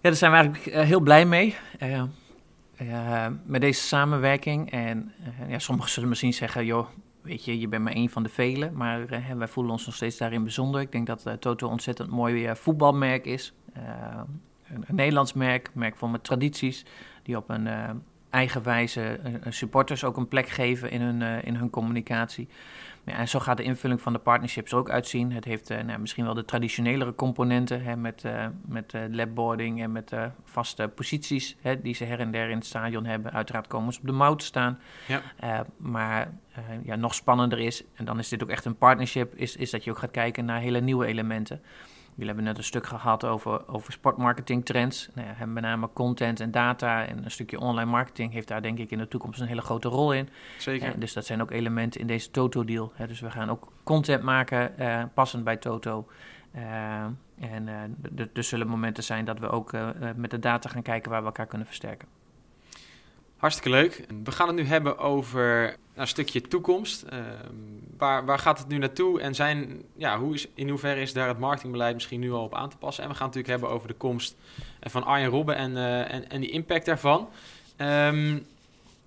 daar 0.00 0.14
zijn 0.14 0.30
we 0.30 0.36
eigenlijk 0.36 0.86
heel 0.86 1.00
blij 1.00 1.24
mee. 1.24 1.56
met 3.44 3.60
deze 3.60 3.82
samenwerking. 3.82 4.70
En 4.70 5.12
ja, 5.48 5.58
sommigen 5.58 5.90
zullen 5.90 6.08
misschien 6.08 6.34
zeggen, 6.34 6.64
joh, 6.64 6.88
weet 7.28 7.44
je, 7.44 7.60
je 7.60 7.68
bent 7.68 7.84
maar 7.84 7.92
één 7.92 8.10
van 8.10 8.22
de 8.22 8.28
velen. 8.28 8.72
Maar 8.74 9.00
uh, 9.00 9.30
wij 9.30 9.48
voelen 9.48 9.72
ons 9.72 9.86
nog 9.86 9.94
steeds 9.94 10.16
daarin 10.16 10.42
bijzonder. 10.42 10.80
Ik 10.80 10.92
denk 10.92 11.06
dat 11.06 11.26
uh, 11.26 11.32
Toto 11.32 11.68
ontzettend 11.68 12.10
mooi 12.10 12.50
voetbalmerk 12.54 13.24
is. 13.24 13.52
Een, 13.78 14.84
een, 14.86 14.94
Nederlands 14.94 15.32
merk, 15.32 15.70
merk 15.72 15.96
vol 15.96 16.08
met 16.08 16.24
tradities. 16.24 16.84
Die 17.22 17.36
op 17.36 17.48
een 17.48 17.68
eigen 18.30 18.62
wijze 18.62 19.20
supporters 19.48 20.04
ook 20.04 20.16
een 20.16 20.28
plek 20.28 20.48
geven 20.48 20.90
in 20.90 21.00
hun, 21.00 21.44
in 21.44 21.54
hun 21.54 21.70
communicatie. 21.70 22.48
Ja, 23.08 23.16
en 23.16 23.28
zo 23.28 23.38
gaat 23.38 23.56
de 23.56 23.62
invulling 23.62 24.00
van 24.00 24.12
de 24.12 24.18
partnerships 24.18 24.72
er 24.72 24.78
ook 24.78 24.90
uitzien. 24.90 25.32
Het 25.32 25.44
heeft 25.44 25.70
uh, 25.70 25.80
nou, 25.80 26.00
misschien 26.00 26.24
wel 26.24 26.34
de 26.34 26.44
traditionelere 26.44 27.14
componenten 27.14 27.82
hè, 27.82 27.96
met, 27.96 28.24
uh, 28.24 28.46
met 28.66 28.94
labboarding 29.10 29.82
en 29.82 29.92
met 29.92 30.12
vaste 30.44 30.88
posities 30.88 31.56
hè, 31.60 31.80
die 31.80 31.94
ze 31.94 32.04
her 32.04 32.20
en 32.20 32.30
der 32.30 32.48
in 32.48 32.56
het 32.56 32.66
stadion 32.66 33.04
hebben. 33.04 33.32
Uiteraard 33.32 33.66
komen 33.66 33.92
ze 33.92 34.00
op 34.00 34.06
de 34.06 34.12
mouw 34.12 34.34
te 34.34 34.44
staan. 34.44 34.78
Ja. 35.06 35.66
maar 35.76 36.32
ja, 36.82 36.96
nog 36.96 37.14
spannender 37.14 37.58
is, 37.58 37.84
en 37.94 38.04
dan 38.04 38.18
is 38.18 38.28
dit 38.28 38.42
ook 38.42 38.48
echt 38.48 38.64
een 38.64 38.76
partnership, 38.76 39.34
is, 39.34 39.56
is 39.56 39.70
dat 39.70 39.84
je 39.84 39.90
ook 39.90 39.98
gaat 39.98 40.10
kijken 40.10 40.44
naar 40.44 40.60
hele 40.60 40.80
nieuwe 40.80 41.06
elementen. 41.06 41.60
Jullie 42.18 42.32
hebben 42.34 42.52
net 42.52 42.58
een 42.58 42.68
stuk 42.68 42.86
gehad 42.86 43.24
over, 43.24 43.68
over 43.68 43.92
sportmarketing 43.92 44.64
trends. 44.64 45.08
Nou 45.14 45.28
ja, 45.38 45.46
met 45.46 45.62
name 45.62 45.88
content 45.92 46.40
en 46.40 46.50
data 46.50 47.06
en 47.06 47.24
een 47.24 47.30
stukje 47.30 47.60
online 47.60 47.90
marketing 47.90 48.32
heeft 48.32 48.48
daar 48.48 48.62
denk 48.62 48.78
ik 48.78 48.90
in 48.90 48.98
de 48.98 49.08
toekomst 49.08 49.40
een 49.40 49.46
hele 49.46 49.60
grote 49.60 49.88
rol 49.88 50.12
in. 50.12 50.28
Zeker. 50.58 51.00
dus 51.00 51.12
dat 51.12 51.26
zijn 51.26 51.42
ook 51.42 51.50
elementen 51.50 52.00
in 52.00 52.06
deze 52.06 52.30
Toto-deal. 52.30 52.92
Dus 53.06 53.20
we 53.20 53.30
gaan 53.30 53.50
ook 53.50 53.72
content 53.82 54.22
maken, 54.22 54.72
uh, 54.78 55.02
passend 55.14 55.44
bij 55.44 55.56
Toto. 55.56 56.08
Uh, 56.54 57.04
en 57.38 57.68
er 58.34 58.44
zullen 58.44 58.66
momenten 58.66 59.04
zijn 59.04 59.24
dat 59.24 59.38
we 59.38 59.48
ook 59.48 59.72
met 60.16 60.30
de 60.30 60.38
data 60.38 60.68
gaan 60.68 60.82
kijken 60.82 61.10
waar 61.10 61.20
we 61.20 61.26
elkaar 61.26 61.46
kunnen 61.46 61.66
versterken. 61.66 62.08
Hartstikke 63.38 63.70
leuk. 63.70 64.06
We 64.24 64.32
gaan 64.32 64.46
het 64.46 64.56
nu 64.56 64.64
hebben 64.64 64.98
over 64.98 65.76
een 65.94 66.06
stukje 66.06 66.40
toekomst. 66.40 67.04
Uh, 67.12 67.18
waar, 67.96 68.24
waar 68.24 68.38
gaat 68.38 68.58
het 68.58 68.68
nu 68.68 68.78
naartoe? 68.78 69.20
En 69.20 69.34
zijn, 69.34 69.82
ja, 69.96 70.18
hoe 70.18 70.34
is, 70.34 70.46
in 70.54 70.68
hoeverre 70.68 71.00
is 71.00 71.12
daar 71.12 71.28
het 71.28 71.38
marketingbeleid 71.38 71.94
misschien 71.94 72.20
nu 72.20 72.32
al 72.32 72.42
op 72.42 72.54
aan 72.54 72.70
te 72.70 72.76
passen? 72.76 73.04
En 73.04 73.10
we 73.10 73.16
gaan 73.16 73.26
het 73.26 73.36
natuurlijk 73.36 73.60
hebben 73.60 73.76
over 73.76 73.88
de 73.88 74.06
komst 74.06 74.36
van 74.80 75.04
Arjen 75.04 75.30
Robben 75.30 75.56
en, 75.56 75.70
uh, 75.70 76.12
en, 76.12 76.30
en 76.30 76.40
die 76.40 76.50
impact 76.50 76.86
daarvan. 76.86 77.28
Um, 77.76 78.46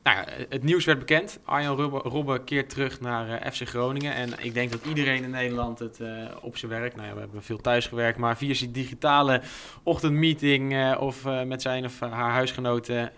nou 0.03 0.25
het 0.49 0.63
nieuws 0.63 0.85
werd 0.85 0.99
bekend. 0.99 1.39
Arjan 1.43 1.75
Robben, 1.91 2.43
keert 2.43 2.69
terug 2.69 3.01
naar 3.01 3.29
eh, 3.29 3.51
FC 3.51 3.67
Groningen. 3.67 4.13
En 4.13 4.29
ik 4.39 4.53
denk 4.53 4.71
dat 4.71 4.85
iedereen 4.85 5.23
in 5.23 5.29
Nederland 5.29 5.79
het 5.79 5.99
uh, 5.99 6.07
op 6.41 6.57
zijn 6.57 6.71
werk... 6.71 6.95
Nou 6.95 7.07
ja, 7.07 7.13
we 7.13 7.19
hebben 7.19 7.43
veel 7.43 7.61
thuis 7.61 7.87
gewerkt, 7.87 8.17
maar 8.17 8.37
via 8.37 8.53
zijn 8.53 8.71
digitale 8.71 9.41
ochtendmeeting... 9.83 10.73
Uh, 10.73 10.97
of 10.99 11.25
met 11.45 11.61
zijn 11.61 11.85
of 11.85 11.99
haar 11.99 12.31
huisgenoten 12.31 13.11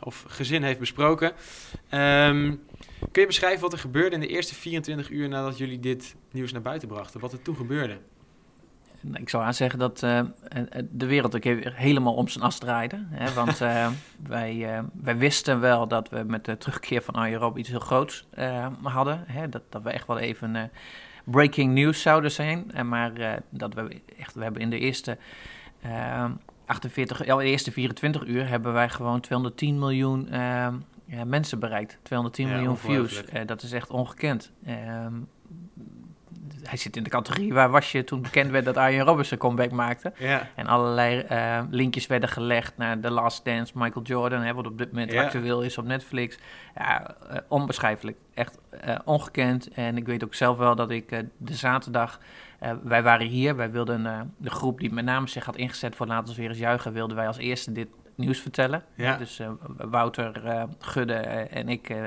of 0.00 0.24
gezin 0.28 0.62
heeft 0.62 0.78
besproken. 0.78 1.32
Um, 1.90 2.62
kun 3.12 3.20
je 3.22 3.26
beschrijven 3.26 3.60
wat 3.60 3.72
er 3.72 3.78
gebeurde 3.78 4.14
in 4.14 4.20
de 4.20 4.26
eerste 4.26 4.54
24 4.54 5.10
uur... 5.10 5.28
nadat 5.28 5.58
jullie 5.58 5.80
dit 5.80 6.14
nieuws 6.30 6.52
naar 6.52 6.62
buiten 6.62 6.88
brachten? 6.88 7.20
Wat 7.20 7.32
er 7.32 7.42
toen 7.42 7.56
gebeurde? 7.56 7.98
Ik 9.12 9.28
zou 9.28 9.44
aanzeggen 9.44 9.78
dat 9.78 10.02
uh, 10.02 10.20
de 10.90 11.06
wereld 11.06 11.36
ook 11.36 11.44
helemaal 11.74 12.14
om 12.14 12.28
zijn 12.28 12.44
as 12.44 12.58
draaide. 12.58 13.06
Hè? 13.08 13.32
Want 13.32 13.60
uh, 13.60 13.88
wij, 14.26 14.76
uh, 14.76 14.78
wij 14.92 15.16
wisten 15.16 15.60
wel 15.60 15.88
dat 15.88 16.08
we 16.08 16.22
met 16.26 16.44
de 16.44 16.58
terugkeer 16.58 17.02
van 17.02 17.14
Arjen 17.14 17.38
Rob 17.38 17.56
iets 17.56 17.68
heel 17.68 17.78
groots 17.78 18.26
hadden. 18.82 19.24
Hè? 19.26 19.48
Dat, 19.48 19.62
dat 19.68 19.82
we 19.82 19.90
echt 19.90 20.06
wel 20.06 20.18
even 20.18 20.70
breaking 21.24 21.74
news 21.74 22.02
zouden 22.02 22.30
zijn. 22.30 22.70
Maar 22.84 23.40
dat 23.50 23.74
we 23.74 24.00
echt, 24.18 24.34
we 24.34 24.42
hebben 24.42 24.62
in 24.62 24.70
de 24.70 24.78
eerste 24.78 25.18
48, 26.66 27.24
ja, 27.24 27.36
de 27.36 27.44
eerste 27.44 27.72
24 27.72 28.24
uur 28.26 28.48
hebben 28.48 28.72
wij 28.72 28.88
gewoon 28.88 29.20
210 29.20 29.78
miljoen 29.78 30.28
mensen 31.24 31.58
bereikt. 31.58 31.98
210 32.02 32.48
miljoen 32.48 32.76
views. 32.76 33.22
dat 33.46 33.62
is 33.62 33.72
echt 33.72 33.90
ongekend. 33.90 34.52
Hij 36.62 36.78
zit 36.78 36.96
in 36.96 37.02
de 37.02 37.10
categorie 37.10 37.52
waar 37.52 37.70
was 37.70 37.92
je 37.92 38.04
toen 38.04 38.22
bekend 38.22 38.50
werd 38.50 38.64
dat 38.64 38.76
Arjen 38.76 39.04
Robinson 39.04 39.38
comeback 39.38 39.70
maakte. 39.70 40.12
Ja. 40.16 40.48
En 40.54 40.66
allerlei 40.66 41.24
uh, 41.30 41.62
linkjes 41.70 42.06
werden 42.06 42.28
gelegd 42.28 42.76
naar 42.76 43.00
The 43.00 43.10
Last 43.10 43.44
Dance, 43.44 43.72
Michael 43.76 44.04
Jordan, 44.04 44.42
hè, 44.42 44.54
wat 44.54 44.66
op 44.66 44.78
dit 44.78 44.92
moment 44.92 45.14
actueel 45.14 45.62
is 45.62 45.78
op 45.78 45.84
Netflix. 45.84 46.38
Ja, 46.74 47.16
uh, 47.30 47.36
onbeschrijfelijk. 47.48 48.16
Echt 48.34 48.58
uh, 48.86 48.94
ongekend. 49.04 49.68
En 49.68 49.96
ik 49.96 50.06
weet 50.06 50.24
ook 50.24 50.34
zelf 50.34 50.58
wel 50.58 50.74
dat 50.74 50.90
ik 50.90 51.08
de 51.36 51.54
zaterdag... 51.54 52.20
wij 52.82 53.02
waren 53.02 53.26
hier, 53.26 53.56
wij 53.56 53.70
wilden 53.70 54.32
de 54.36 54.50
groep 54.50 54.78
die 54.78 54.92
met 54.92 55.04
name 55.04 55.28
zich 55.28 55.44
had 55.44 55.56
ingezet 55.56 55.96
voor 55.96 56.06
Laten 56.06 56.34
we 56.34 56.40
weer 56.40 56.50
eens 56.50 56.58
juichen... 56.58 56.92
wilden 56.92 57.16
wij 57.16 57.26
als 57.26 57.38
eerste 57.38 57.72
dit 57.72 57.88
nieuws 58.14 58.40
vertellen. 58.40 58.82
Ja. 58.94 59.16
Dus 59.16 59.40
Wouter, 59.76 60.66
Gudde 60.78 61.14
en 61.14 61.68
ik 61.68 61.90
uh, 61.90 62.06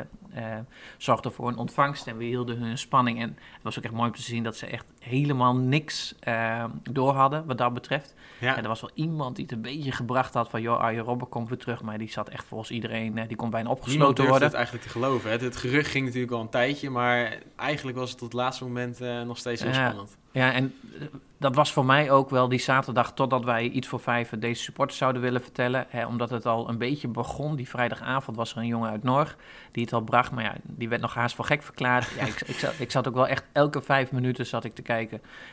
zorgde 0.97 1.31
voor 1.31 1.47
een 1.47 1.57
ontvangst 1.57 2.07
en 2.07 2.17
we 2.17 2.23
hielden 2.23 2.57
hun 2.57 2.77
spanning. 2.77 3.21
En 3.21 3.29
het 3.29 3.63
was 3.63 3.77
ook 3.77 3.83
echt 3.83 3.93
mooi 3.93 4.09
om 4.09 4.15
te 4.15 4.21
zien 4.21 4.43
dat 4.43 4.57
ze 4.57 4.65
echt 4.65 4.85
helemaal 5.03 5.55
niks 5.55 6.15
uh, 6.27 6.63
door 6.91 7.13
hadden 7.13 7.45
wat 7.45 7.57
dat 7.57 7.73
betreft. 7.73 8.15
Ja. 8.39 8.55
En 8.57 8.61
er 8.61 8.67
was 8.67 8.81
wel 8.81 8.91
iemand 8.93 9.35
die 9.35 9.45
het 9.45 9.53
een 9.53 9.61
beetje 9.61 9.91
gebracht 9.91 10.33
had 10.33 10.49
van... 10.49 10.61
joh, 10.61 10.79
Arjen 10.79 11.03
Robben 11.03 11.29
komt 11.29 11.49
weer 11.49 11.57
terug. 11.57 11.81
Maar 11.81 11.97
die 11.97 12.11
zat 12.11 12.29
echt 12.29 12.45
volgens 12.45 12.71
iedereen, 12.71 13.17
uh, 13.17 13.23
die 13.27 13.37
kon 13.37 13.49
bijna 13.49 13.69
opgesloten 13.69 14.25
worden. 14.25 14.47
het 14.47 14.55
eigenlijk 14.55 14.85
te 14.85 14.91
geloven. 14.91 15.31
Hè? 15.31 15.37
Het 15.37 15.57
gerucht 15.57 15.91
ging 15.91 16.05
natuurlijk 16.05 16.33
al 16.33 16.41
een 16.41 16.49
tijdje... 16.49 16.89
maar 16.89 17.37
eigenlijk 17.55 17.97
was 17.97 18.09
het 18.09 18.19
tot 18.19 18.31
het 18.31 18.41
laatste 18.41 18.63
moment 18.63 18.99
nog 19.25 19.37
steeds 19.37 19.61
heel 19.61 19.73
spannend. 19.73 20.17
Ja, 20.31 20.51
en 20.51 20.73
dat 21.37 21.55
was 21.55 21.73
voor 21.73 21.85
mij 21.85 22.11
ook 22.11 22.29
wel 22.29 22.49
die 22.49 22.59
zaterdag 22.59 23.13
totdat 23.13 23.43
wij 23.43 23.69
iets 23.69 23.87
voor 23.87 23.99
vijf 23.99 24.29
deze 24.29 24.61
supporters 24.61 24.97
zouden 24.97 25.21
willen 25.21 25.41
vertellen. 25.41 25.85
Hè, 25.89 26.05
omdat 26.05 26.29
het 26.29 26.45
al 26.45 26.69
een 26.69 26.77
beetje 26.77 27.07
begon. 27.07 27.55
Die 27.55 27.69
vrijdagavond 27.69 28.37
was 28.37 28.51
er 28.51 28.57
een 28.57 28.67
jongen 28.67 28.89
uit 28.89 29.03
Norg 29.03 29.37
die 29.71 29.83
het 29.83 29.93
al 29.93 30.01
bracht. 30.01 30.31
Maar 30.31 30.43
ja, 30.43 30.53
die 30.63 30.89
werd 30.89 31.01
nog 31.01 31.13
haast 31.13 31.35
voor 31.35 31.45
gek 31.45 31.63
verklaard. 31.63 32.09
Ja, 32.17 32.25
ik, 32.25 32.41
ik, 32.41 32.55
zat, 32.55 32.73
ik 32.77 32.91
zat 32.91 33.07
ook 33.07 33.13
wel 33.13 33.27
echt 33.27 33.43
elke 33.51 33.81
vijf 33.81 34.11
minuten 34.11 34.45
zat 34.45 34.63
ik 34.63 34.73
te 34.73 34.81
kijken 34.81 34.92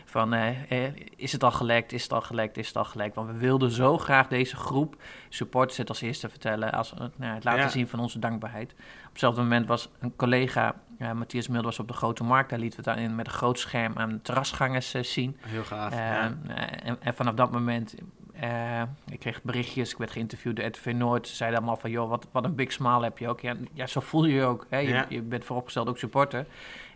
van 0.04 0.32
eh, 0.32 0.84
eh, 0.86 0.92
is 1.16 1.32
het 1.32 1.44
al 1.44 1.50
gelekt, 1.50 1.92
is 1.92 2.02
het 2.02 2.12
al 2.12 2.20
gelekt, 2.20 2.56
is 2.56 2.66
het 2.66 2.76
al 2.76 2.84
gelekt. 2.84 3.14
Want 3.14 3.30
we 3.30 3.36
wilden 3.36 3.70
zo 3.70 3.98
graag 3.98 4.28
deze 4.28 4.56
groep 4.56 4.96
supporters 5.28 5.78
het 5.78 5.88
als 5.88 6.00
eerste 6.00 6.28
vertellen. 6.28 6.72
Als, 6.72 6.92
uh, 6.92 6.98
nou, 7.16 7.34
het 7.34 7.44
laten 7.44 7.70
zien 7.70 7.88
van 7.88 8.00
onze 8.00 8.18
dankbaarheid. 8.18 8.72
Op 9.06 9.10
hetzelfde 9.10 9.42
moment 9.42 9.66
was 9.66 9.88
een 10.00 10.16
collega 10.16 10.74
Matthias 11.14 11.48
Mulder 11.48 11.64
was 11.66 11.78
op 11.78 11.88
de 11.88 11.94
Grote 11.94 12.24
Markt. 12.24 12.50
Daar 12.50 12.58
lieten 12.58 12.84
we 12.84 12.90
het 12.90 13.00
in 13.00 13.14
met 13.14 13.26
een 13.26 13.32
groot 13.32 13.58
scherm 13.58 13.92
aan 13.96 14.20
terrasgangers 14.22 14.94
uh, 14.94 15.02
zien. 15.02 15.36
Heel 15.40 15.64
gaaf. 15.64 15.92
Uh, 15.92 16.24
en, 16.24 16.96
en, 17.00 17.14
vanaf 17.14 17.34
dat 17.34 17.50
moment, 17.50 17.94
uh, 18.42 18.82
ik 19.06 19.18
kreeg 19.18 19.42
berichtjes, 19.42 19.92
ik 19.92 19.98
werd 19.98 20.10
geïnterviewd 20.10 20.56
door 20.56 20.64
RTV 20.64 20.92
Noord. 20.96 21.28
Ze 21.28 21.34
zeiden 21.34 21.58
allemaal 21.58 21.76
van, 21.76 21.90
joh, 21.90 22.08
wat, 22.08 22.26
wat 22.32 22.44
een 22.44 22.54
big 22.54 22.72
smile 22.72 23.02
heb 23.02 23.18
je 23.18 23.28
ook. 23.28 23.40
Ja, 23.40 23.54
ja 23.72 23.86
zo 23.86 24.00
voel 24.00 24.24
je 24.24 24.34
je 24.34 24.42
ook. 24.42 24.66
Hè? 24.68 24.78
Je, 24.78 24.88
ja. 24.88 25.06
je 25.08 25.22
bent 25.22 25.44
vooropgesteld 25.44 25.88
ook 25.88 25.98
supporter. 25.98 26.46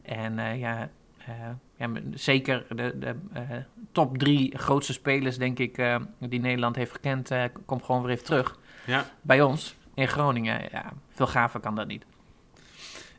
En 0.02 0.58
ja, 0.58 0.88
ja, 1.26 1.90
zeker 2.14 2.64
de, 2.68 2.98
de 2.98 3.14
top 3.92 4.18
drie 4.18 4.58
grootste 4.58 4.92
spelers, 4.92 5.38
denk 5.38 5.58
ik, 5.58 5.98
die 6.18 6.40
Nederland 6.40 6.76
heeft 6.76 6.92
gekend, 6.92 7.30
komt 7.66 7.84
gewoon 7.84 8.02
weer 8.02 8.10
even 8.10 8.24
terug. 8.24 8.58
Ja. 8.86 9.06
Bij 9.22 9.42
ons 9.42 9.76
in 9.94 10.08
Groningen. 10.08 10.68
Ja, 10.72 10.92
veel 11.08 11.26
gaver 11.26 11.60
kan 11.60 11.74
dat 11.74 11.86
niet. 11.86 12.04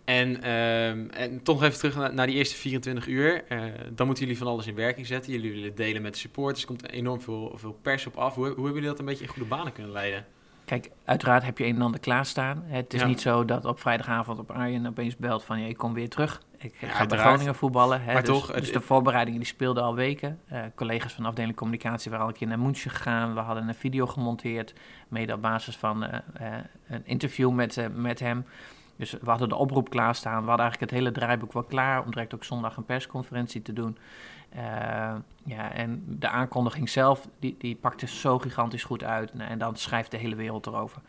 En, 0.06 0.50
um, 0.50 1.10
en 1.10 1.44
toch 1.44 1.64
even 1.64 1.78
terug 1.78 1.96
naar, 1.96 2.14
naar 2.14 2.28
die 2.28 2.36
eerste 2.36 2.56
24 2.56 3.08
uur. 3.08 3.44
Uh, 3.50 3.64
dan 3.92 4.06
moeten 4.06 4.24
jullie 4.26 4.40
van 4.40 4.48
alles 4.48 4.68
in 4.68 4.76
werking 4.76 5.08
zetten. 5.08 5.32
Jullie 5.32 5.52
willen 5.52 5.76
delen 5.76 6.02
met 6.02 6.14
de 6.14 6.20
supporters. 6.20 6.62
Er 6.62 6.68
komt 6.68 6.90
enorm 6.90 7.22
veel, 7.22 7.54
veel 7.56 7.80
pers 7.82 8.06
op 8.06 8.16
af. 8.16 8.36
Hoe, 8.36 8.46
hoe 8.46 8.56
hebben 8.56 8.74
jullie 8.74 8.90
dat 8.90 9.00
een 9.00 9.06
beetje 9.06 9.24
in 9.24 9.30
goede 9.30 9.48
banen 9.48 9.74
kunnen 9.74 9.92
leiden? 9.92 10.26
Kijk, 10.66 10.92
uiteraard 11.06 11.44
heb 11.44 11.58
je 11.58 11.66
een 11.66 11.76
en 11.76 11.82
ander 11.82 12.00
klaarstaan. 12.00 12.64
Het 12.66 12.94
is 12.94 13.04
niet 13.04 13.22
zo 13.22 13.46
dat 13.46 13.66
op 13.66 13.80
vrijdagavond 13.80 14.40
op 14.40 14.52
Arjen 14.52 14.88
opeens 14.88 15.18
belt 15.18 15.44
van... 15.44 15.60
Ja, 15.60 15.68
ik 15.68 15.78
kom 15.78 15.94
weer 15.94 16.10
terug. 16.10 16.42
Ik 16.66 16.82
ja, 16.82 16.88
ga 16.88 17.06
bij 17.06 17.18
Groningen 17.18 17.56
voetballen. 17.56 18.02
Hè. 18.02 18.14
Maar 18.14 18.24
dus, 18.24 18.40
toch, 18.40 18.52
dus 18.52 18.72
de 18.72 18.82
voorbereidingen 18.82 19.40
die 19.40 19.50
speelden 19.50 19.84
al 19.84 19.96
weken. 19.96 20.40
Uh, 20.52 20.60
collega's 20.76 21.14
van 21.14 21.24
de 21.24 21.30
afdeling 21.30 21.56
communicatie 21.56 22.12
waren 22.12 22.26
al 22.26 22.32
een 22.32 22.38
keer 22.38 22.48
naar 22.48 22.60
München 22.60 22.92
gegaan. 22.92 23.34
We 23.34 23.40
hadden 23.40 23.68
een 23.68 23.76
video 23.76 24.06
gemonteerd. 24.08 24.74
Mede 25.08 25.34
op 25.34 25.42
basis 25.42 25.78
van 25.78 26.04
uh, 26.04 26.10
uh, 26.42 26.48
een 26.88 27.06
interview 27.06 27.52
met, 27.52 27.90
met 27.94 28.20
hem... 28.20 28.46
Dus 28.98 29.12
we 29.12 29.30
hadden 29.30 29.50
de 29.50 29.56
oproep 29.56 29.90
klaarstaan. 29.90 30.42
We 30.42 30.48
hadden 30.48 30.66
eigenlijk 30.66 30.92
het 30.92 31.00
hele 31.00 31.12
draaiboek 31.12 31.54
wel 31.54 31.64
klaar 31.64 32.04
om 32.04 32.12
direct 32.12 32.34
ook 32.36 32.44
zondag 32.44 32.78
een 32.78 32.86
persconferentie 32.86 33.62
te 33.62 33.74
doen. 33.74 33.98
Uh, 34.56 34.62
ja, 35.44 35.72
en 35.72 36.04
de 36.08 36.28
aankondiging 36.28 36.90
zelf, 36.90 37.28
die, 37.40 37.56
die 37.60 37.76
pakte 37.76 38.08
zo 38.08 38.40
gigantisch 38.40 38.84
goed 38.84 39.04
uit. 39.04 39.32
En 39.38 39.58
dan 39.58 39.76
schrijft 39.76 40.12
de 40.12 40.18
hele 40.18 40.36
wereld 40.36 40.68
erover. 40.68 41.02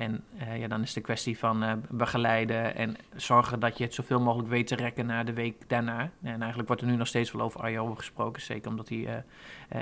En 0.00 0.24
uh, 0.42 0.58
ja, 0.58 0.68
dan 0.68 0.82
is 0.82 0.92
de 0.92 1.00
kwestie 1.00 1.38
van 1.38 1.64
uh, 1.64 1.72
begeleiden 1.90 2.76
en 2.76 2.96
zorgen 3.16 3.60
dat 3.60 3.78
je 3.78 3.84
het 3.84 3.94
zoveel 3.94 4.20
mogelijk 4.20 4.48
weet 4.48 4.66
te 4.66 4.74
rekken 4.74 5.06
naar 5.06 5.24
de 5.24 5.32
week 5.32 5.68
daarna. 5.68 6.10
En 6.22 6.38
eigenlijk 6.38 6.66
wordt 6.66 6.82
er 6.82 6.88
nu 6.88 6.96
nog 6.96 7.06
steeds 7.06 7.32
wel 7.32 7.42
over 7.42 7.60
Arjo 7.60 7.94
gesproken, 7.94 8.42
zeker 8.42 8.70
omdat 8.70 8.88
hij 8.88 9.24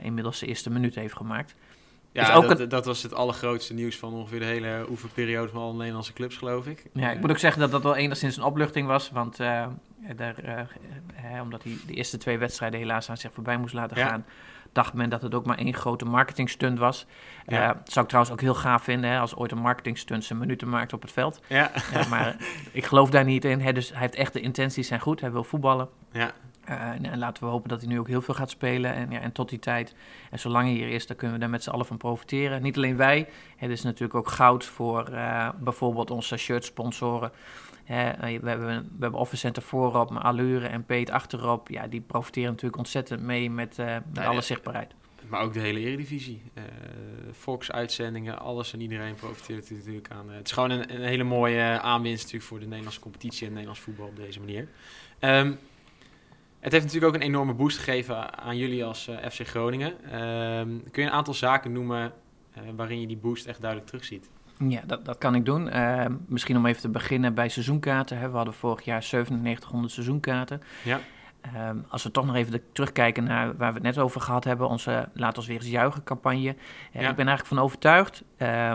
inmiddels 0.03 0.39
de 0.39 0.47
eerste 0.47 0.71
minuut 0.71 0.95
heeft 0.95 1.17
gemaakt. 1.17 1.55
Ja, 2.13 2.41
dat, 2.41 2.71
dat, 2.71 2.85
was 2.85 3.03
het 3.03 3.15
allergrootste 3.15 3.75
nieuws 3.75 3.97
van 3.97 4.13
ongeveer 4.13 4.39
de 4.39 4.45
hele 4.45 4.87
oefenperiode 4.91 5.53
van 5.53 5.63
alle 5.63 5.77
Nederlandse 5.77 6.13
clubs, 6.13 6.37
geloof 6.37 6.67
ik. 6.67 6.85
Ja, 6.93 7.11
ik 7.11 7.21
moet 7.21 7.31
ook 7.31 7.39
zeggen 7.39 7.61
dat 7.61 7.71
dat 7.71 7.83
wel 7.83 7.97
enigszins 7.97 8.37
een 8.37 8.43
opluchting 8.43 8.87
was. 8.87 9.11
Want 9.11 9.41
uh, 9.41 9.67
daar, 10.17 10.35
uh, 10.45 11.43
omdat 11.43 11.63
hij 11.63 11.77
de 11.87 11.95
eerste 11.95 12.17
twee 12.17 12.39
wedstrijden 12.39 12.81
helaas 12.81 13.11
aan 13.11 13.17
zich 13.17 13.33
voorbij 13.33 13.57
moest 13.57 13.75
laten 13.75 13.97
gaan. 13.97 14.25
Dacht 14.73 14.93
men 14.93 15.11
dat 15.11 15.23
het 15.23 15.35
ook 15.35 15.47
maar 15.47 15.59
één 15.59 15.75
grote 15.75 16.05
marketingstunt 16.05 16.79
was. 16.79 17.07
Ja. 17.47 17.63
Eh, 17.63 17.77
zou 17.85 18.01
ik 18.01 18.09
trouwens 18.09 18.33
ook 18.33 18.41
heel 18.41 18.55
gaaf 18.55 18.83
vinden, 18.83 19.11
hè, 19.11 19.19
als 19.19 19.37
ooit 19.37 19.53
een 19.53 19.59
marketingstunt 19.59 20.25
zijn 20.25 20.39
minuten 20.39 20.69
maakt 20.69 20.93
op 20.93 21.03
het 21.03 21.13
veld. 21.13 21.41
Ja. 21.47 21.71
Ja, 21.93 22.09
maar 22.09 22.37
ik 22.73 22.85
geloof 22.85 23.11
daar 23.11 23.25
niet 23.25 23.45
in. 23.45 23.61
Hè, 23.61 23.73
dus 23.73 23.91
hij 23.91 24.01
heeft 24.01 24.15
echt 24.15 24.33
de 24.33 24.41
intenties 24.41 24.89
zijn 24.89 25.01
goed. 25.01 25.21
Hij 25.21 25.33
wil 25.33 25.45
voetballen. 25.45 25.89
Ja. 26.13 26.31
Uh, 26.71 26.83
en, 26.83 27.05
en, 27.05 27.19
laten 27.19 27.45
we 27.45 27.51
hopen 27.51 27.69
dat 27.69 27.81
hij 27.81 27.89
nu 27.89 27.99
ook 27.99 28.09
heel 28.09 28.23
veel 28.23 28.35
gaat 28.35 28.51
spelen. 28.51 28.95
En, 28.95 29.11
ja, 29.11 29.21
en 29.21 29.33
tot 29.33 29.49
die 29.49 29.59
tijd, 29.59 29.95
en 30.31 30.39
zolang 30.39 30.67
hij 30.67 30.75
hier 30.75 30.89
is, 30.89 31.07
dan 31.07 31.17
kunnen 31.17 31.37
we 31.37 31.43
daar 31.43 31.51
met 31.51 31.63
z'n 31.63 31.71
allen 31.71 31.87
van 31.87 31.97
profiteren. 31.97 32.63
Niet 32.63 32.77
alleen 32.77 32.97
wij, 32.97 33.29
het 33.57 33.71
is 33.71 33.83
natuurlijk 33.83 34.15
ook 34.15 34.29
goud 34.29 34.65
voor 34.65 35.11
bijvoorbeeld 35.59 36.11
onze 36.11 36.37
shirt-sponsoren. 36.37 37.33
Uh, 37.91 38.11
we, 38.21 38.49
hebben, 38.49 38.67
we 38.67 39.01
hebben 39.01 39.21
Office 39.21 39.41
Center 39.41 39.63
voorop, 39.63 40.11
maar 40.11 40.23
Allure 40.23 40.67
en 40.67 40.85
Peet 40.85 41.11
achterop. 41.11 41.69
Ja, 41.69 41.87
die 41.87 42.01
profiteren 42.01 42.51
natuurlijk 42.51 42.79
ontzettend 42.79 43.23
mee 43.23 43.51
met, 43.51 43.77
met 43.77 44.15
Nee, 44.15 44.27
alle 44.27 44.41
zichtbaarheid. 44.41 44.95
Maar 45.29 45.41
ook 45.41 45.53
de 45.53 45.61
hele 45.61 45.81
Eredivisie. 45.81 46.43
Eh 46.55 46.63
Fox-uitzendingen, 47.33 48.39
alles 48.39 48.73
en 48.73 48.81
iedereen 48.81 49.15
profiteert 49.15 49.69
er 49.69 49.75
natuurlijk 49.75 50.11
aan. 50.11 50.31
Eh, 50.31 50.37
het 50.37 50.47
is 50.47 50.53
gewoon 50.53 50.71
een, 50.71 50.95
een 50.95 51.03
hele 51.03 51.25
mooie 51.25 51.59
eh, 51.59 51.77
aanwinst 51.77 52.23
natuurlijk 52.23 52.45
voor 52.45 52.59
de 52.59 52.67
Nederlandse 52.67 53.01
competitie 53.01 53.47
en 53.47 53.53
Nederlands 53.53 53.81
voetbal 53.81 54.07
op 54.07 54.17
deze 54.17 54.41
manier. 54.41 54.69
Ehm, 55.19 55.53
het 56.61 56.73
heeft 56.73 56.85
natuurlijk 56.85 57.15
ook 57.15 57.21
een 57.21 57.27
enorme 57.27 57.55
boost 57.55 57.79
gegeven 57.79 58.39
aan 58.39 58.57
jullie 58.57 58.85
als 58.85 59.09
eh, 59.09 59.31
FC 59.31 59.47
Groningen. 59.47 60.05
Ehm, 60.05 60.69
kun 60.91 61.03
je 61.03 61.09
een 61.09 61.15
aantal 61.15 61.35
zaken 61.35 61.73
noemen 61.73 62.13
eh, 62.53 62.63
waarin 62.77 63.01
je 63.01 63.07
die 63.07 63.17
boost 63.17 63.47
echt 63.47 63.61
duidelijk 63.61 63.91
terugziet? 63.91 64.31
Ja, 64.59 64.81
dat, 64.87 65.05
dat 65.05 65.19
kan 65.19 65.35
ik 65.35 65.45
doen. 65.45 65.77
Uh, 65.77 66.05
misschien 66.27 66.57
om 66.57 66.67
even 66.67 66.81
te 66.81 66.89
beginnen 66.89 67.35
bij 67.35 67.49
seizoenkaarten. 67.49 68.31
We 68.31 68.37
hadden 68.37 68.55
vorig 68.55 68.85
jaar 68.85 69.01
9700 69.11 69.93
seizoenkaarten. 69.93 70.63
Ja. 70.85 71.01
Um, 71.57 71.85
als 71.89 72.03
we 72.03 72.11
toch 72.11 72.27
nog 72.27 72.35
even 72.35 72.53
de, 72.53 72.63
terugkijken 72.73 73.25
naar 73.25 73.57
waar 73.57 73.69
we 73.69 73.75
het 73.75 73.83
net 73.83 73.99
over 73.99 74.21
gehad 74.21 74.45
hebben, 74.45 74.69
onze 74.69 75.09
Laat 75.15 75.37
ons 75.37 75.47
weer 75.47 75.57
eens 75.57 75.69
juichen 75.69 76.05
campagne. 76.05 76.49
Uh, 76.49 77.03
ja. 77.03 77.09
Ik 77.11 77.17
ben 77.17 77.27
eigenlijk 77.27 77.47
van 77.47 77.59
overtuigd, 77.59 78.23
uh, 78.39 78.73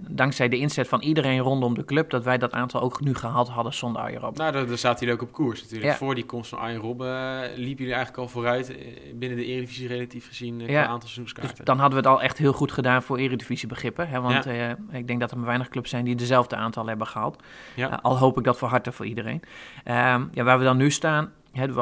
dankzij 0.00 0.48
de 0.48 0.58
inzet 0.58 0.88
van 0.88 1.00
iedereen 1.00 1.38
rondom 1.38 1.74
de 1.74 1.84
club, 1.84 2.10
dat 2.10 2.24
wij 2.24 2.38
dat 2.38 2.52
aantal 2.52 2.80
ook 2.80 3.00
nu 3.00 3.14
gehaald 3.14 3.48
hadden 3.48 3.74
zonder 3.74 4.02
Arjen 4.02 4.20
Robben. 4.20 4.40
Nou, 4.40 4.52
daar, 4.52 4.66
daar 4.66 4.78
zaten 4.78 5.06
jullie 5.06 5.20
ook 5.20 5.28
op 5.28 5.32
koers 5.32 5.62
natuurlijk. 5.62 5.90
Ja. 5.90 5.96
Voor 5.96 6.14
die 6.14 6.24
komst 6.24 6.50
van 6.50 6.58
Arjen 6.58 6.80
Robben 6.80 7.40
liepen 7.42 7.84
jullie 7.84 7.94
eigenlijk 7.94 8.16
al 8.16 8.28
vooruit 8.28 8.76
eh, 8.76 8.86
binnen 9.14 9.38
de 9.38 9.44
Eredivisie 9.44 9.88
relatief 9.88 10.26
gezien 10.26 10.62
qua 10.66 10.86
aantal 10.86 11.00
seizoenskaarten. 11.00 11.56
Dus 11.56 11.64
dan 11.64 11.78
hadden 11.78 12.02
we 12.02 12.08
het 12.08 12.16
al 12.16 12.22
echt 12.22 12.38
heel 12.38 12.52
goed 12.52 12.72
gedaan 12.72 13.02
voor 13.02 13.18
Eredivisie 13.18 13.68
begrippen. 13.68 14.08
Hè? 14.08 14.20
Want 14.20 14.46
ik 14.90 15.06
denk 15.06 15.20
dat 15.20 15.30
er 15.30 15.36
maar 15.36 15.46
weinig 15.46 15.68
clubs 15.68 15.90
zijn 15.90 16.04
die 16.04 16.14
dezelfde 16.14 16.56
aantal 16.56 16.86
hebben 16.86 17.06
gehaald. 17.06 17.42
Eh, 17.76 17.92
al 18.02 18.18
hoop 18.18 18.38
ik 18.38 18.44
dat 18.44 18.58
voor 18.58 18.68
harte 18.68 18.92
voor 18.92 19.06
iedereen. 19.06 19.42
Ehm, 19.84 20.24
ja, 20.32 20.44
waar 20.44 20.58
we 20.58 20.64
dan 20.64 20.76
nu 20.76 20.90
staan, 20.90 21.32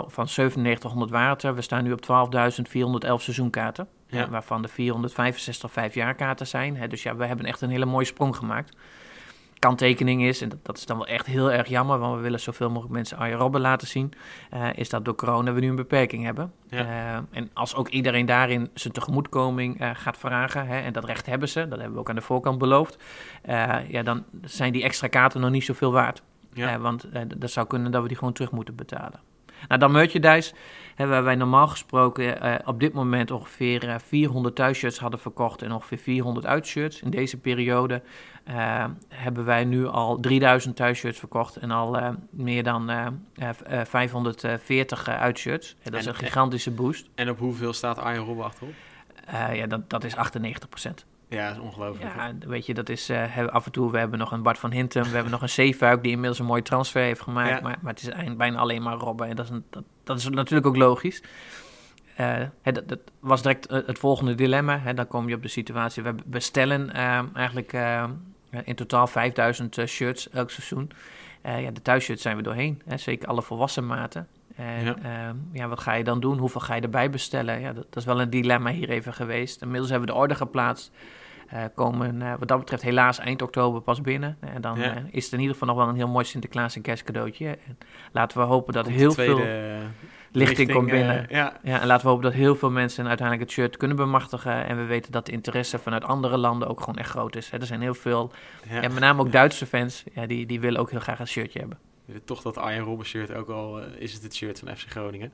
van 0.06 0.26
9700 0.26 1.10
water. 1.10 1.54
We 1.54 1.62
staan 1.62 1.84
nu 1.84 1.92
op 1.92 2.02
12.411 2.02 3.22
seizoenkaarten. 3.22 3.88
Ja. 4.06 4.18
Hè, 4.18 4.28
waarvan 4.28 4.62
de 4.62 4.68
465 4.68 5.72
vijfjaarkaarten 5.72 6.46
zijn. 6.46 6.88
Dus 6.88 7.02
ja, 7.02 7.16
we 7.16 7.26
hebben 7.26 7.46
echt 7.46 7.60
een 7.60 7.70
hele 7.70 7.84
mooie 7.84 8.04
sprong 8.04 8.36
gemaakt. 8.36 8.76
Kanttekening 9.64 10.24
is, 10.24 10.42
en 10.42 10.48
dat, 10.48 10.58
dat, 10.62 10.76
is 10.76 10.86
dan 10.86 10.96
wel 10.96 11.06
echt 11.06 11.26
heel 11.26 11.52
erg 11.52 11.68
jammer, 11.68 11.98
want 11.98 12.16
we 12.16 12.22
willen 12.22 12.40
zoveel 12.40 12.68
mogelijk 12.68 12.92
mensen 12.92 13.18
Arjen 13.18 13.38
Robben 13.38 13.60
laten 13.60 13.88
zien, 13.88 14.12
uh, 14.54 14.68
is 14.74 14.88
dat 14.88 15.04
door 15.04 15.14
corona 15.14 15.52
we 15.52 15.60
nu 15.60 15.68
een 15.68 15.76
beperking 15.76 16.24
hebben. 16.24 16.52
Ja. 16.68 16.80
Uh, 16.80 17.22
en 17.30 17.50
als 17.52 17.74
ook 17.74 17.88
iedereen 17.88 18.26
daarin 18.26 18.70
zijn 18.74 18.92
tegemoetkoming 18.92 19.80
uh, 19.80 19.90
gaat 19.94 20.16
vragen, 20.16 20.66
hè, 20.66 20.80
en 20.80 20.92
dat 20.92 21.04
recht 21.04 21.26
hebben 21.26 21.48
ze, 21.48 21.68
dat 21.68 21.78
hebben 21.78 21.92
we 21.92 21.98
ook 21.98 22.08
aan 22.08 22.14
de 22.14 22.20
voorkant 22.20 22.58
beloofd, 22.58 23.02
ja, 23.88 24.02
dan 24.02 24.24
zijn 24.42 24.72
die 24.72 24.82
extra 24.82 25.08
kaarten 25.08 25.40
nog 25.40 25.50
niet 25.50 25.64
zoveel 25.64 25.92
waard. 25.92 26.22
Ja. 26.52 26.78
want 26.78 27.08
dat 27.36 27.50
zou 27.50 27.66
kunnen 27.66 27.90
dat 27.90 28.02
we 28.02 28.08
die 28.08 28.16
gewoon 28.16 28.32
terug 28.32 28.50
moeten 28.50 28.74
betalen. 28.74 29.20
Nou, 29.68 29.80
dan 29.80 29.92
merchandise, 29.92 30.52
waar 30.96 31.24
wij 31.24 31.34
normaal 31.34 31.68
gesproken 31.68 32.46
uh, 32.46 32.54
op 32.64 32.80
dit 32.80 32.92
moment 32.92 33.30
ongeveer 33.30 33.84
uh, 33.84 33.94
400 34.06 34.54
thuisshirts 34.54 34.98
hadden 34.98 35.20
verkocht 35.20 35.62
en 35.62 35.72
ongeveer 35.72 35.98
400 35.98 36.46
uitshirts. 36.46 37.00
In 37.00 37.10
deze 37.10 37.36
periode 37.36 38.02
uh, 38.48 38.84
hebben 39.08 39.44
wij 39.44 39.64
nu 39.64 39.86
al 39.86 40.20
3000 40.20 40.76
thuisshirts 40.76 41.18
verkocht 41.18 41.56
en 41.56 41.70
al 41.70 42.16
meer 42.30 42.62
dan 42.62 42.90
540 43.84 45.08
uitshirts. 45.08 45.76
dat 45.82 45.92
en, 45.92 45.98
is 45.98 46.06
een 46.06 46.14
gigantische 46.14 46.70
boost. 46.70 47.08
En 47.14 47.30
op 47.30 47.38
hoeveel 47.38 47.72
staat 47.72 47.98
Arjen 47.98 48.24
Robben 48.24 48.44
achterop? 48.44 48.74
ja, 49.52 49.66
dat, 49.66 49.90
dat 49.90 50.04
is 50.04 50.16
98 50.16 50.68
procent. 50.68 51.04
Ja, 51.34 51.48
dat 51.48 51.56
is 51.56 51.62
ongelooflijk. 51.62 52.14
Ja, 52.14 52.32
weet 52.46 52.66
je, 52.66 52.74
dat 52.74 52.88
is 52.88 53.10
uh, 53.10 53.46
af 53.46 53.66
en 53.66 53.72
toe. 53.72 53.90
We 53.90 53.98
hebben 53.98 54.18
nog 54.18 54.32
een 54.32 54.42
Bart 54.42 54.58
van 54.58 54.72
Hintem, 54.72 55.02
we 55.02 55.14
hebben 55.14 55.32
nog 55.32 55.42
een 55.42 55.48
Zeefuik 55.48 56.02
die 56.02 56.10
inmiddels 56.10 56.38
een 56.38 56.46
mooie 56.46 56.62
transfer 56.62 57.02
heeft 57.02 57.20
gemaakt. 57.20 57.48
Ja. 57.48 57.60
Maar, 57.60 57.78
maar 57.80 57.92
het 57.92 58.02
is 58.02 58.36
bijna 58.36 58.58
alleen 58.58 58.82
maar 58.82 58.96
Robben. 58.96 59.28
En 59.28 59.36
dat 59.36 59.44
is, 59.44 59.50
een, 59.50 59.64
dat, 59.70 59.84
dat 60.04 60.18
is 60.18 60.28
natuurlijk 60.28 60.66
ook 60.66 60.76
logisch. 60.76 61.22
Uh, 62.20 62.36
het, 62.62 62.82
dat 62.86 62.98
was 63.20 63.42
direct 63.42 63.70
het 63.70 63.98
volgende 63.98 64.34
dilemma. 64.34 64.78
Hè. 64.78 64.94
Dan 64.94 65.06
kom 65.06 65.28
je 65.28 65.34
op 65.34 65.42
de 65.42 65.48
situatie. 65.48 66.02
We 66.02 66.14
bestellen 66.24 66.90
uh, 66.94 67.20
eigenlijk 67.34 67.72
in 68.64 68.74
totaal 68.74 69.06
5000 69.06 69.78
shirts 69.86 70.30
elk 70.30 70.50
seizoen. 70.50 70.90
ja, 71.42 71.70
de 71.70 71.82
thuisshirts 71.82 72.22
zijn 72.22 72.36
we 72.36 72.42
doorheen. 72.42 72.82
Hè. 72.84 72.96
Zeker 72.96 73.28
alle 73.28 73.42
volwassen 73.42 73.86
maten. 73.86 74.28
En 74.56 74.84
ja. 74.84 74.96
Uh, 75.04 75.34
ja. 75.52 75.68
wat 75.68 75.80
ga 75.80 75.92
je 75.92 76.04
dan 76.04 76.20
doen? 76.20 76.38
Hoeveel 76.38 76.60
ga 76.60 76.74
je 76.74 76.80
erbij 76.80 77.10
bestellen? 77.10 77.60
Ja, 77.60 77.72
dat, 77.72 77.84
dat, 77.84 77.96
is 77.96 78.04
wel 78.04 78.20
een 78.20 78.30
dilemma 78.30 78.70
hier 78.70 78.90
even 78.90 79.14
geweest. 79.14 79.62
Inmiddels 79.62 79.90
hebben 79.90 80.08
we 80.08 80.14
de 80.14 80.20
order 80.20 80.36
geplaatst. 80.36 80.90
Uh, 81.52 81.64
komen 81.74 82.20
uh, 82.20 82.34
wat 82.38 82.48
dat 82.48 82.58
betreft 82.58 82.82
helaas 82.82 83.18
eind 83.18 83.42
oktober 83.42 83.80
pas 83.80 84.00
binnen. 84.00 84.36
En 84.40 84.60
dan 84.60 84.78
ja. 84.78 84.94
is 85.10 85.24
het 85.24 85.32
in 85.32 85.40
ieder 85.40 85.56
geval 85.56 85.68
nog 85.68 85.76
wel 85.76 85.88
een 85.88 85.96
heel 85.96 86.08
mooi 86.08 86.24
Sinterklaas 86.24 86.76
en 86.76 86.82
kerstcadeautje. 86.82 87.46
En 87.46 87.78
laten 88.12 88.38
we 88.38 88.44
hopen 88.44 88.72
dat 88.72 88.84
komt 88.84 88.96
heel 88.96 89.12
veel 89.12 89.40
lichting, 90.32 90.72
komt 90.72 90.90
binnen. 90.90 91.26
ja. 91.28 91.60
Ja, 91.62 91.80
en 91.80 91.86
laten 91.86 92.04
we 92.04 92.12
hopen 92.12 92.24
dat 92.24 92.34
heel 92.34 92.56
veel 92.56 92.70
mensen 92.70 93.06
uiteindelijk 93.06 93.48
het 93.48 93.58
shirt 93.58 93.76
kunnen 93.76 93.96
bemachtigen. 93.96 94.66
En 94.66 94.76
we 94.76 94.84
weten 94.84 95.12
dat 95.12 95.26
de 95.26 95.32
interesse 95.32 95.78
vanuit 95.78 96.04
andere 96.04 96.36
landen 96.36 96.68
ook 96.68 96.80
gewoon 96.80 96.98
echt 96.98 97.10
groot 97.10 97.36
is. 97.36 97.50
Hè. 97.50 97.58
Er 97.58 97.66
zijn 97.66 97.80
heel 97.80 97.94
veel, 97.94 98.32
en 98.68 98.92
met 98.92 99.00
name 99.00 99.20
ook 99.20 99.32
Duitse 99.32 99.66
fans, 99.66 100.04
ja, 100.12 100.26
die, 100.26 100.46
die 100.46 100.60
willen 100.60 100.80
ook 100.80 100.90
heel 100.90 101.00
graag 101.00 101.18
een 101.18 101.28
shirtje 101.28 101.58
hebben 101.58 101.78
toch 102.24 102.42
dat 102.42 102.56
Arjen 102.58 102.84
Robben 102.84 103.06
shirt, 103.06 103.34
ook 103.34 103.48
al 103.48 103.80
uh, 103.80 103.86
is 103.98 104.12
het 104.12 104.22
het 104.22 104.34
shirt 104.34 104.58
van 104.58 104.76
FC 104.76 104.90
Groningen. 104.90 105.32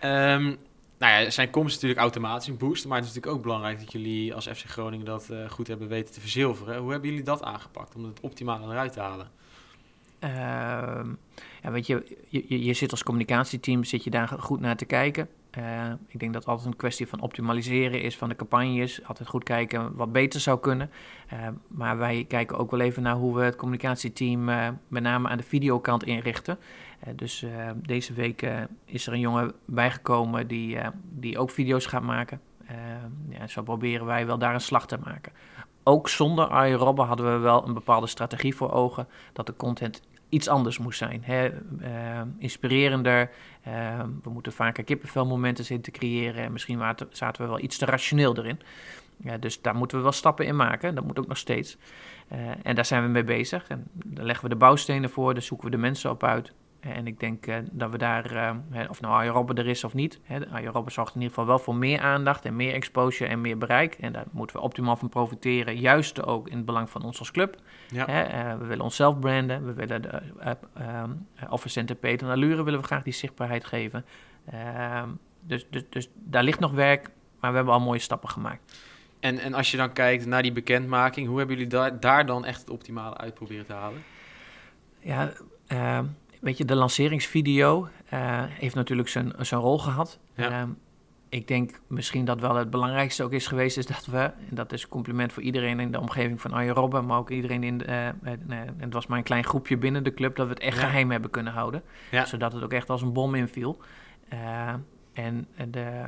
Ja. 0.00 0.34
Um, 0.34 0.56
nou 0.98 1.22
ja, 1.22 1.30
zijn 1.30 1.50
komst 1.50 1.68
is 1.68 1.74
natuurlijk 1.74 2.00
automatisch 2.00 2.48
een 2.48 2.56
boost, 2.56 2.86
maar 2.86 2.98
het 2.98 3.06
is 3.06 3.14
natuurlijk 3.14 3.36
ook 3.36 3.46
belangrijk 3.46 3.78
dat 3.78 3.92
jullie 3.92 4.34
als 4.34 4.46
FC 4.46 4.64
Groningen 4.64 5.06
dat 5.06 5.28
uh, 5.30 5.50
goed 5.50 5.66
hebben 5.66 5.88
weten 5.88 6.14
te 6.14 6.20
verzilveren. 6.20 6.78
Hoe 6.78 6.90
hebben 6.90 7.08
jullie 7.08 7.24
dat 7.24 7.42
aangepakt 7.42 7.94
om 7.94 8.04
het 8.04 8.20
optimale 8.20 8.72
eruit 8.72 8.92
te 8.92 9.00
halen? 9.00 9.30
Uh, 10.24 10.30
ja, 11.62 11.70
weet 11.70 11.86
je, 11.86 12.16
je, 12.28 12.64
je 12.64 12.72
zit 12.72 12.90
als 12.90 13.02
communicatieteam, 13.02 13.84
zit 13.84 14.04
je 14.04 14.10
daar 14.10 14.28
goed 14.28 14.60
naar 14.60 14.76
te 14.76 14.84
kijken. 14.84 15.28
Uh, 15.58 15.90
ik 16.08 16.18
denk 16.18 16.32
dat 16.32 16.42
het 16.42 16.50
altijd 16.50 16.68
een 16.68 16.76
kwestie 16.76 17.08
van 17.08 17.20
optimaliseren 17.20 18.02
is 18.02 18.16
van 18.16 18.28
de 18.28 18.36
campagnes. 18.36 19.04
Altijd 19.04 19.28
goed 19.28 19.44
kijken 19.44 19.94
wat 19.96 20.12
beter 20.12 20.40
zou 20.40 20.60
kunnen. 20.60 20.90
Uh, 21.32 21.48
maar 21.68 21.98
wij 21.98 22.24
kijken 22.28 22.58
ook 22.58 22.70
wel 22.70 22.80
even 22.80 23.02
naar 23.02 23.14
hoe 23.14 23.34
we 23.34 23.42
het 23.42 23.56
communicatieteam 23.56 24.48
uh, 24.48 24.68
met 24.88 25.02
name 25.02 25.28
aan 25.28 25.36
de 25.36 25.42
videokant 25.42 26.04
inrichten. 26.04 26.58
dus 27.14 27.44
deze 27.76 28.12
week 28.12 28.46
is 28.84 29.06
er 29.06 29.12
een 29.12 29.20
jongen 29.20 29.52
bijgekomen 29.64 30.46
die, 30.46 30.78
die 31.10 31.38
ook 31.38 31.50
video's 31.50 31.86
gaat 31.86 32.02
maken. 32.02 32.40
ja, 33.28 33.46
zo 33.46 33.62
proberen 33.62 34.06
wij 34.06 34.26
wel 34.26 34.38
daar 34.38 34.54
een 34.54 34.60
slag 34.60 34.86
te 34.86 34.98
maken. 35.04 35.32
Ook 35.82 36.08
zonder 36.08 36.46
Arjen 36.46 36.78
Robben 36.78 37.06
hadden 37.06 37.32
we 37.32 37.38
wel 37.38 37.66
een 37.66 37.74
bepaalde 37.74 38.06
strategie 38.06 38.54
voor 38.54 38.72
ogen 38.72 39.08
dat 39.32 39.46
de 39.46 39.56
content 39.56 40.02
iets 40.28 40.48
anders 40.48 40.78
moest 40.78 40.98
zijn. 40.98 41.22
Hè? 41.24 41.50
Uh, 41.80 42.20
inspirerender. 42.38 43.30
Uh, 43.68 44.00
we 44.22 44.30
moeten 44.30 44.52
vaker 44.52 44.84
kippenvelmomenten 44.84 45.64
zien 45.64 45.80
te 45.80 45.90
creëren. 45.90 46.44
En 46.44 46.52
misschien 46.52 46.82
zaten 47.10 47.42
we 47.42 47.48
wel 47.48 47.60
iets 47.60 47.78
te 47.78 47.84
rationeel 47.84 48.36
erin. 48.36 48.60
Ja, 49.16 49.36
dus 49.36 49.60
daar 49.60 49.74
moeten 49.74 49.96
we 49.96 50.02
wel 50.02 50.12
stappen 50.12 50.46
in 50.46 50.56
maken. 50.56 50.94
Dat 50.94 51.04
moet 51.04 51.18
ook 51.18 51.26
nog 51.26 51.36
steeds. 51.36 51.76
Uh, 52.32 52.38
en 52.62 52.74
daar 52.74 52.84
zijn 52.84 53.02
we 53.02 53.08
mee 53.08 53.24
bezig. 53.24 53.68
En 53.68 53.86
daar 53.92 54.24
leggen 54.24 54.44
we 54.44 54.50
de 54.50 54.60
bouwstenen 54.60 55.10
voor. 55.10 55.34
Daar 55.34 55.42
zoeken 55.42 55.66
we 55.66 55.72
de 55.72 55.82
mensen 55.82 56.10
op 56.10 56.24
uit. 56.24 56.52
En 56.80 57.06
ik 57.06 57.20
denk 57.20 57.46
uh, 57.46 57.56
dat 57.70 57.90
we 57.90 57.98
daar, 57.98 58.32
uh, 58.72 58.90
of 58.90 59.00
nou 59.00 59.14
Arjen 59.14 59.32
Robben 59.32 59.56
er 59.56 59.66
is 59.66 59.84
of 59.84 59.94
niet, 59.94 60.20
Arjen 60.52 60.72
Robben 60.72 60.92
zorgt 60.92 61.14
in 61.14 61.20
ieder 61.20 61.34
geval 61.34 61.48
wel 61.48 61.58
voor 61.58 61.74
meer 61.74 62.00
aandacht 62.00 62.44
en 62.44 62.56
meer 62.56 62.74
exposure 62.74 63.30
en 63.30 63.40
meer 63.40 63.58
bereik. 63.58 63.94
En 63.94 64.12
daar 64.12 64.24
moeten 64.30 64.56
we 64.56 64.62
optimaal 64.62 64.96
van 64.96 65.08
profiteren, 65.08 65.76
juist 65.76 66.22
ook 66.22 66.48
in 66.48 66.56
het 66.56 66.64
belang 66.64 66.90
van 66.90 67.02
ons 67.02 67.18
als 67.18 67.30
club. 67.30 67.60
Ja. 67.88 68.06
Hè, 68.06 68.52
uh, 68.52 68.58
we 68.58 68.66
willen 68.66 68.84
onszelf 68.84 69.18
branden, 69.18 69.66
we 69.66 69.72
willen 69.72 70.02
de 70.02 70.20
Office 71.48 71.72
Center 71.72 71.96
Peter 71.96 72.26
en 72.26 72.32
Allure 72.32 72.62
willen 72.62 72.80
we 72.80 72.86
graag 72.86 73.02
die 73.02 73.12
zichtbaarheid 73.12 73.64
geven. 73.64 74.04
Ehm, 74.50 75.08
dus, 75.40 75.66
dus, 75.70 75.84
dus 75.88 76.08
daar 76.14 76.42
ligt 76.42 76.60
nog 76.60 76.72
werk, 76.72 77.10
maar 77.40 77.50
we 77.50 77.56
hebben 77.56 77.74
al 77.74 77.80
mooie 77.80 77.98
stappen 77.98 78.28
gemaakt. 78.28 78.78
En, 79.20 79.38
en 79.38 79.54
als 79.54 79.70
je 79.70 79.76
dan 79.76 79.92
kijkt 79.92 80.26
naar 80.26 80.42
die 80.42 80.52
bekendmaking, 80.52 81.26
hoe 81.28 81.38
hebben 81.38 81.56
jullie 81.56 81.70
daar, 81.70 82.00
daar 82.00 82.26
dan 82.26 82.44
echt 82.44 82.60
het 82.60 82.70
optimale 82.70 83.16
uit 83.16 83.34
proberen 83.34 83.66
te 83.66 83.72
halen? 83.72 84.02
Ja, 85.00 85.32
uh, 85.72 86.00
weet 86.40 86.58
je, 86.58 86.64
de 86.64 86.74
lanceringsvideo 86.74 87.88
uh, 88.12 88.42
heeft 88.46 88.74
natuurlijk 88.74 89.08
zijn, 89.08 89.32
zijn 89.38 89.60
rol 89.60 89.78
gehad. 89.78 90.18
Ja. 90.34 90.62
Uh, 90.62 90.68
ik 91.28 91.48
denk 91.48 91.80
misschien 91.86 92.24
dat 92.24 92.40
wel 92.40 92.54
het 92.54 92.70
belangrijkste 92.70 93.24
ook 93.24 93.32
is 93.32 93.46
geweest, 93.46 93.76
is 93.76 93.86
dat 93.86 94.06
we, 94.06 94.18
en 94.18 94.54
dat 94.54 94.72
is 94.72 94.82
een 94.82 94.88
compliment 94.88 95.32
voor 95.32 95.42
iedereen 95.42 95.80
in 95.80 95.92
de 95.92 96.00
omgeving 96.00 96.40
van 96.40 96.52
Arjen 96.52 96.74
Robben, 96.74 97.06
maar 97.06 97.18
ook 97.18 97.30
iedereen 97.30 97.62
in, 97.62 97.78
de, 97.78 97.84
uh, 98.22 98.58
het 98.76 98.92
was 98.92 99.06
maar 99.06 99.18
een 99.18 99.24
klein 99.24 99.44
groepje 99.44 99.76
binnen 99.76 100.04
de 100.04 100.14
club, 100.14 100.36
dat 100.36 100.46
we 100.46 100.52
het 100.52 100.62
echt 100.62 100.76
ja. 100.76 100.86
geheim 100.86 101.10
hebben 101.10 101.30
kunnen 101.30 101.52
houden. 101.52 101.82
Ja. 102.10 102.24
Zodat 102.24 102.52
het 102.52 102.62
ook 102.62 102.72
echt 102.72 102.90
als 102.90 103.02
een 103.02 103.12
bom 103.12 103.34
inviel. 103.34 103.80
En 105.18 105.46
de 105.70 106.04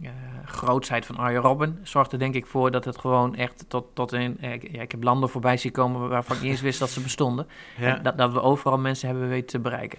uh, 0.00 0.10
grootsheid 0.44 1.06
van 1.06 1.16
Arjen 1.16 1.40
Robben 1.40 1.78
zorgt 1.82 2.12
er 2.12 2.18
denk 2.18 2.34
ik 2.34 2.46
voor 2.46 2.70
dat 2.70 2.84
het 2.84 2.98
gewoon 2.98 3.34
echt 3.34 3.64
tot, 3.68 3.86
tot 3.92 4.12
in... 4.12 4.36
ja, 4.40 4.82
ik 4.82 4.90
heb 4.90 5.02
landen 5.02 5.28
voorbij 5.28 5.56
zien 5.56 5.72
komen 5.72 6.08
waarvan 6.08 6.36
ik 6.36 6.42
niet 6.42 6.50
eens 6.50 6.60
wist 6.60 6.78
dat 6.78 6.90
ze 6.90 7.00
bestonden. 7.00 7.46
Ja. 7.78 7.96
Dat, 7.96 8.18
dat 8.18 8.32
we 8.32 8.40
overal 8.40 8.78
mensen 8.78 9.08
hebben 9.08 9.28
weten 9.28 9.46
te 9.46 9.58
bereiken. 9.58 9.98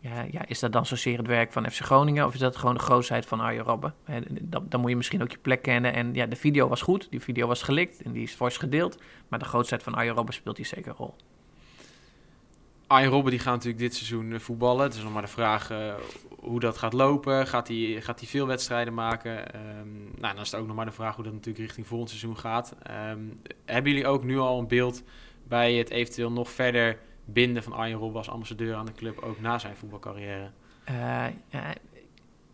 Ja, 0.00 0.24
ja, 0.30 0.46
is 0.46 0.58
dat 0.58 0.72
dan 0.72 0.86
zozeer 0.86 1.18
het 1.18 1.26
werk 1.26 1.52
van 1.52 1.70
FC 1.70 1.80
Groningen 1.80 2.26
of 2.26 2.34
is 2.34 2.40
dat 2.40 2.56
gewoon 2.56 2.74
de 2.74 2.80
grootheid 2.80 3.26
van 3.26 3.40
Arjen 3.40 3.64
Robben? 3.64 3.94
Dan, 4.40 4.66
dan 4.68 4.80
moet 4.80 4.90
je 4.90 4.96
misschien 4.96 5.22
ook 5.22 5.30
je 5.30 5.38
plek 5.38 5.62
kennen. 5.62 5.94
En 5.94 6.14
ja, 6.14 6.26
de 6.26 6.36
video 6.36 6.68
was 6.68 6.82
goed, 6.82 7.06
die 7.10 7.20
video 7.20 7.46
was 7.46 7.62
gelikt 7.62 8.02
en 8.02 8.12
die 8.12 8.22
is 8.22 8.34
fors 8.34 8.56
gedeeld. 8.56 9.02
Maar 9.28 9.38
de 9.38 9.44
grootheid 9.44 9.82
van 9.82 9.94
Arjen 9.94 10.14
Robben 10.14 10.34
speelt 10.34 10.56
hier 10.56 10.66
zeker 10.66 10.90
een 10.90 10.96
rol. 10.96 11.14
Arjen 12.86 13.10
Robben 13.10 13.30
die 13.30 13.40
gaat 13.40 13.54
natuurlijk 13.54 13.82
dit 13.82 13.94
seizoen 13.94 14.32
eh, 14.32 14.38
voetballen. 14.38 14.82
Het 14.82 14.94
is 14.94 15.02
nog 15.02 15.12
maar 15.12 15.22
de 15.22 15.28
vraag 15.28 15.70
uh, 15.70 15.94
hoe 16.38 16.60
dat 16.60 16.78
gaat 16.78 16.92
lopen. 16.92 17.46
Gaat 17.46 17.68
hij, 17.68 18.00
gaat 18.00 18.22
veel 18.24 18.46
wedstrijden 18.46 18.94
maken? 18.94 19.56
Um, 19.78 20.12
nou, 20.18 20.34
dan 20.34 20.42
is 20.42 20.50
het 20.50 20.60
ook 20.60 20.66
nog 20.66 20.76
maar 20.76 20.84
de 20.84 20.92
vraag 20.92 21.14
hoe 21.14 21.24
dat 21.24 21.32
natuurlijk 21.32 21.64
richting 21.64 21.86
volgend 21.86 22.08
seizoen 22.10 22.38
gaat. 22.38 22.76
Um, 23.10 23.40
hebben 23.64 23.92
jullie 23.92 24.06
ook 24.06 24.24
nu 24.24 24.38
al 24.38 24.58
een 24.58 24.68
beeld 24.68 25.02
bij 25.48 25.74
het 25.74 25.90
eventueel 25.90 26.32
nog 26.32 26.50
verder 26.50 26.98
binden 27.24 27.62
van 27.62 27.72
Arjen 27.72 27.98
Robben 27.98 28.18
als 28.18 28.30
ambassadeur 28.30 28.74
aan 28.74 28.86
de 28.86 28.92
club, 28.92 29.18
ook 29.18 29.40
na 29.40 29.58
zijn 29.58 29.76
voetbalcarrière? 29.76 30.50
Uh, 30.90 31.26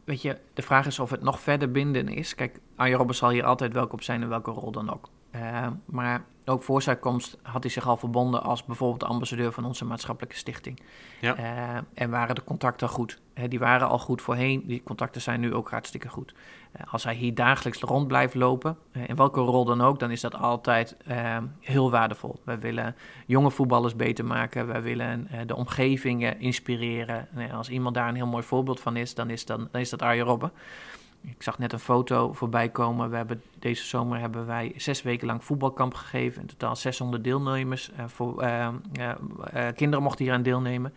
weet 0.05 0.23
je, 0.23 0.37
de 0.55 0.63
vraag 0.63 0.87
is 0.87 0.99
of 0.99 1.11
het 1.11 1.23
nog 1.23 1.41
verder 1.41 1.71
binden 1.71 2.09
is. 2.09 2.35
Kijk, 2.35 2.61
Arjen 2.77 2.97
Robben 2.97 3.17
zal 3.17 3.31
hier 3.31 3.45
altijd 3.45 3.73
welkom 3.73 4.01
zijn 4.01 4.23
in 4.23 4.29
welke 4.29 4.51
rol 4.51 4.73
dan 4.73 4.93
ook. 4.93 5.09
Uh, 5.35 5.67
maar 5.85 6.25
ook 6.45 6.63
voor 6.63 6.83
zijn 6.83 6.99
komst 6.99 7.39
had 7.43 7.63
hij 7.63 7.73
zich 7.73 7.89
al 7.89 7.97
verbonden 7.97 8.43
als 8.43 8.65
bijvoorbeeld 8.65 9.01
de 9.01 9.07
ambassadeur 9.07 9.53
van 9.53 9.65
onze 9.65 9.85
maatschappelijke 9.85 10.37
stichting. 10.37 10.81
Ja. 11.21 11.39
Uh, 11.39 11.81
en 11.95 12.11
waren 12.11 12.35
de 12.35 12.45
contacten 12.45 12.89
goed. 12.89 13.21
die 13.49 13.59
waren 13.59 13.89
al 13.89 13.99
goed 13.99 14.23
voorheen, 14.23 14.63
die 14.67 14.83
contacten 14.83 15.21
zijn 15.21 15.41
nu 15.41 15.55
ook 15.55 15.71
hartstikke 15.71 16.09
goed. 16.09 16.35
Uh, 16.77 16.93
als 16.93 17.05
hij 17.05 17.15
hier 17.15 17.35
dagelijks 17.35 17.81
rond 17.81 18.07
blijft 18.07 18.35
lopen, 18.35 18.77
in 18.93 19.17
welke 19.17 19.41
rol 19.41 19.65
dan 19.65 19.81
ook, 19.81 19.99
dan 19.99 20.11
is 20.11 20.21
dat 20.21 20.35
altijd 20.35 20.97
heel 21.61 21.91
waardevol. 21.91 22.41
We 22.45 22.59
willen 22.59 22.97
jonge 23.27 23.51
voetballers 23.51 23.97
beter 23.97 24.25
maken, 24.25 24.67
wij 24.67 24.83
willen 24.83 25.29
de 25.47 25.57
omgevingen 25.57 26.41
inspireren. 26.41 27.29
als 27.53 27.71
iemand 27.71 27.95
daar 27.95 28.09
een 28.09 28.15
heel 28.15 28.27
mooi 28.27 28.45
voorbeeld 28.45 28.81
van 28.81 28.97
is, 28.97 29.15
dan 29.15 29.31
is, 29.31 29.45
dan, 29.45 29.69
dan 29.71 29.81
is 29.81 29.91
dat 29.91 30.03
Arjen 30.03 30.25
Robben. 30.25 30.53
Ik 31.23 31.43
zag 31.43 31.59
net 31.59 31.73
een 31.73 31.79
foto 31.79 32.33
voorbij 32.33 32.69
komen. 32.69 33.11
We 33.11 33.17
hebben, 33.17 33.43
deze 33.59 33.85
zomer 33.85 34.19
hebben 34.19 34.47
wij 34.47 34.73
zes 34.77 35.03
weken 35.03 35.27
lang 35.27 35.45
voetbalkamp 35.45 35.95
gegeven. 35.95 36.41
In 36.41 36.49
totaal 36.49 36.77
600 36.77 37.25
deelnemers. 37.25 37.91
Uh, 37.91 38.05
voor, 38.07 38.43
uh, 38.43 38.69
uh, 38.99 39.67
kinderen 39.75 40.03
mochten 40.05 40.25
hier 40.25 40.35
aan 40.35 40.43
deelnemen. 40.43 40.95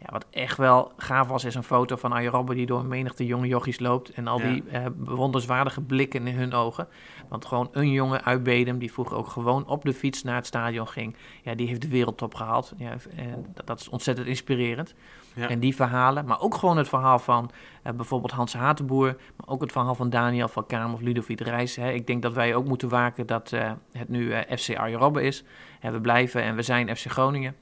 Ja, 0.00 0.06
wat 0.10 0.26
echt 0.30 0.56
wel 0.56 0.92
gaaf 0.96 1.28
was, 1.28 1.44
is 1.44 1.54
een 1.54 1.62
foto 1.62 1.96
van 1.96 2.12
Arjen 2.12 2.30
Robben 2.30 2.56
die 2.56 2.66
door 2.66 2.78
een 2.78 2.88
menigte 2.88 3.26
jonge 3.26 3.46
jochies 3.46 3.78
loopt. 3.78 4.10
En 4.10 4.26
al 4.26 4.38
die 4.38 4.62
bewonderenswaardige 4.92 5.80
blikken 5.80 6.26
in 6.26 6.36
hun 6.36 6.52
ogen. 6.52 6.88
Want 7.28 7.44
gewoon 7.44 7.68
een 7.72 7.90
jongen 7.90 8.24
uit 8.24 8.42
Bedem, 8.42 8.78
die 8.78 8.92
vroeger 8.92 9.16
ook 9.16 9.28
gewoon 9.28 9.66
op 9.66 9.84
de 9.84 9.92
fiets 9.92 10.22
naar 10.22 10.34
het 10.34 10.46
stadion 10.46 10.88
ging. 10.88 11.16
Ja, 11.42 11.54
die 11.54 11.68
heeft 11.68 11.82
de 11.82 11.88
wereldtop 11.88 12.34
gehaald. 12.34 12.72
Ja, 12.76 12.96
en 13.16 13.46
dat, 13.54 13.66
dat 13.66 13.80
is 13.80 13.88
ontzettend 13.88 14.26
inspirerend. 14.26 14.94
En 15.34 15.60
die 15.60 15.74
verhalen, 15.74 16.24
maar 16.24 16.40
ook 16.40 16.54
gewoon 16.54 16.76
het 16.76 16.88
verhaal 16.88 17.18
van 17.18 17.50
uh, 17.86 17.92
bijvoorbeeld 17.92 18.32
Hans 18.32 18.54
Hatenboer, 18.54 19.16
maar 19.36 19.46
ook 19.48 19.60
het 19.60 19.72
verhaal 19.72 19.94
van 19.94 20.10
Daniel 20.10 20.48
van 20.48 20.66
Kamer 20.66 20.94
of 20.94 21.00
Ludovic 21.00 21.40
Reis. 21.40 21.76
Hè. 21.76 21.90
Ik 21.90 22.06
denk 22.06 22.22
dat 22.22 22.32
wij 22.32 22.54
ook 22.54 22.66
moeten 22.66 22.88
waken 22.88 23.26
dat 23.26 23.52
uh, 23.52 23.72
het 23.92 24.08
nu 24.08 24.24
uh, 24.24 24.38
FC 24.56 24.76
Arjen 24.76 24.98
Robben 24.98 25.22
is. 25.22 25.44
we 25.80 26.00
blijven 26.00 26.42
en 26.42 26.56
we 26.56 26.62
zijn 26.62 26.96
FC 26.96 27.10
Groningen 27.10 27.56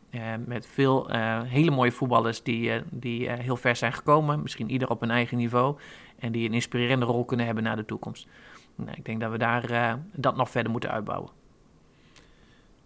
met 0.44 0.66
veel 0.66 1.10
hele 1.44 1.70
mooie 1.70 1.92
voetballers 1.92 2.42
die, 2.42 2.82
die 2.90 3.30
heel 3.30 3.56
ver 3.56 3.76
zijn 3.76 3.92
gekomen, 3.92 4.42
misschien 4.42 4.70
ieder 4.70 4.90
op 4.90 5.00
hun 5.00 5.10
eigen 5.10 5.36
niveau. 5.36 5.78
En 6.18 6.32
die 6.32 6.48
een 6.48 6.54
inspirerende 6.54 7.06
rol 7.06 7.24
kunnen 7.24 7.46
hebben 7.46 7.64
naar 7.64 7.76
de 7.76 7.84
toekomst. 7.84 8.26
Nou, 8.74 8.90
ik 8.96 9.04
denk 9.04 9.20
dat 9.20 9.30
we 9.30 9.38
daar 9.38 9.98
dat 10.12 10.36
nog 10.36 10.50
verder 10.50 10.72
moeten 10.72 10.90
uitbouwen. 10.90 11.39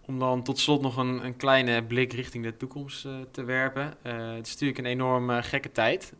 Om 0.06 0.18
dan 0.18 0.42
tot 0.42 0.58
slot 0.58 0.82
nog 0.82 0.96
een, 0.96 1.24
een 1.24 1.36
kleine 1.36 1.84
blik 1.84 2.12
richting 2.12 2.44
de 2.44 2.56
toekomst 2.56 3.04
uh, 3.04 3.12
te 3.30 3.44
werpen. 3.44 3.94
Uh, 4.02 4.34
het 4.34 4.46
is 4.46 4.52
natuurlijk 4.52 4.78
een 4.78 4.86
enorm 4.86 5.30
uh, 5.30 5.38
gekke 5.40 5.72
tijd. 5.72 6.14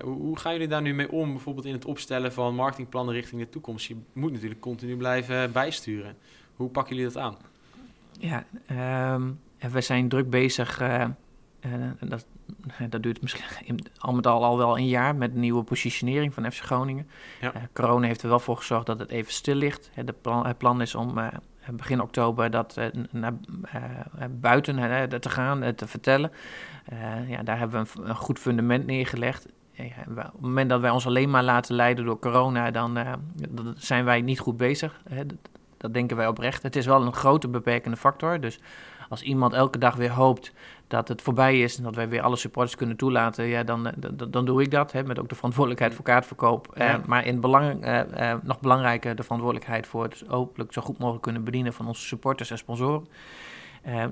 Hoe, 0.00 0.14
hoe, 0.14 0.38
gaan 0.38 0.52
jullie 0.52 0.68
daar 0.68 0.82
nu 0.82 0.94
mee 0.94 1.12
om, 1.12 1.32
bijvoorbeeld 1.32 1.66
in 1.66 1.72
het 1.72 1.84
opstellen 1.84 2.32
van 2.32 2.54
marketingplannen 2.54 3.14
richting 3.14 3.40
de 3.40 3.48
toekomst? 3.48 3.86
Je 3.86 3.96
moet 4.12 4.32
natuurlijk 4.32 4.60
continu 4.60 4.96
blijven 4.96 5.52
bijsturen. 5.52 6.16
Hoe 6.56 6.68
pakken 6.68 6.96
jullie 6.96 7.12
dat 7.12 7.22
aan? 7.22 7.36
Ja, 8.18 8.44
um, 9.14 9.40
we 9.70 9.80
zijn 9.80 10.08
druk 10.08 10.30
bezig. 10.30 10.78
dat, 12.00 12.26
dat 12.88 13.02
duurt 13.02 13.22
misschien 13.22 13.78
al 13.98 14.12
met 14.12 14.26
al, 14.26 14.44
al 14.44 14.56
wel 14.56 14.78
een 14.78 14.88
jaar 14.88 15.16
met 15.16 15.34
nieuwe 15.34 15.62
positionering 15.62 16.34
van 16.34 16.52
FC 16.52 16.60
Groningen. 16.60 17.08
Ja. 17.40 17.52
corona 17.72 18.06
heeft 18.06 18.22
er 18.22 18.28
wel 18.28 18.40
voor 18.40 18.56
gezorgd 18.56 18.86
dat 18.86 18.98
het 18.98 19.10
even 19.10 19.32
stil 19.32 19.54
ligt. 19.54 19.90
Het 19.94 20.22
plan, 20.22 20.46
het 20.46 20.58
plan 20.58 20.80
is 20.80 20.94
om 20.94 21.18
begin 21.70 22.00
oktober 22.00 22.50
dat 22.50 22.76
uh, 22.78 22.84
naar 23.10 23.32
uh, 23.74 24.24
buiten 24.30 24.76
te 25.20 25.30
gaan, 25.30 25.74
te 25.74 25.86
vertellen. 25.86 26.32
ja, 27.28 27.42
daar 27.42 27.58
hebben 27.58 27.86
we 27.94 28.02
een, 28.02 28.14
goed 28.14 28.38
fundament 28.38 28.86
neergelegd. 28.86 29.46
Op 30.08 30.16
het 30.16 30.40
moment 30.40 30.70
dat 30.70 30.80
wij 30.80 30.90
ons 30.90 31.06
alleen 31.06 31.30
maar 31.30 31.42
laten 31.42 31.74
leiden 31.74 32.04
door 32.04 32.18
corona, 32.18 32.70
dan 32.70 32.98
zijn 33.76 34.04
wij 34.04 34.20
niet 34.20 34.40
goed 34.40 34.56
bezig. 34.56 35.00
Dat 35.76 35.94
denken 35.94 36.16
wij 36.16 36.26
oprecht. 36.26 36.62
Het 36.62 36.76
is 36.76 36.86
wel 36.86 37.06
een 37.06 37.14
grote 37.14 37.48
beperkende 37.48 37.96
factor. 37.96 38.40
Dus 38.40 38.58
als 39.12 39.22
iemand 39.22 39.52
elke 39.52 39.78
dag 39.78 39.94
weer 39.94 40.10
hoopt 40.10 40.52
dat 40.86 41.08
het 41.08 41.22
voorbij 41.22 41.60
is 41.60 41.76
en 41.76 41.82
dat 41.82 41.94
wij 41.94 42.08
weer 42.08 42.22
alle 42.22 42.36
supporters 42.36 42.76
kunnen 42.76 42.96
toelaten, 42.96 43.44
ja, 43.44 43.62
dan, 43.62 43.86
eh, 43.86 43.92
dan, 43.96 44.30
dan 44.30 44.44
doe 44.44 44.62
ik 44.62 44.70
dat. 44.70 44.92
Hè, 44.92 45.04
met 45.04 45.18
ook 45.18 45.28
de 45.28 45.34
verantwoordelijkheid 45.34 45.94
voor 45.94 46.04
kaartverkoop. 46.04 46.72
Eh, 46.74 46.94
maar 47.06 47.26
in 47.26 47.40
belang, 47.40 47.84
eh, 47.84 48.34
nog 48.42 48.60
belangrijker 48.60 49.16
de 49.16 49.22
verantwoordelijkheid 49.22 49.86
voor 49.86 50.02
het 50.02 50.24
hopelijk 50.28 50.72
zo 50.72 50.82
goed 50.82 50.98
mogelijk 50.98 51.22
kunnen 51.22 51.44
bedienen 51.44 51.72
van 51.72 51.86
onze 51.86 52.06
supporters 52.06 52.50
en 52.50 52.58
sponsoren. 52.58 53.06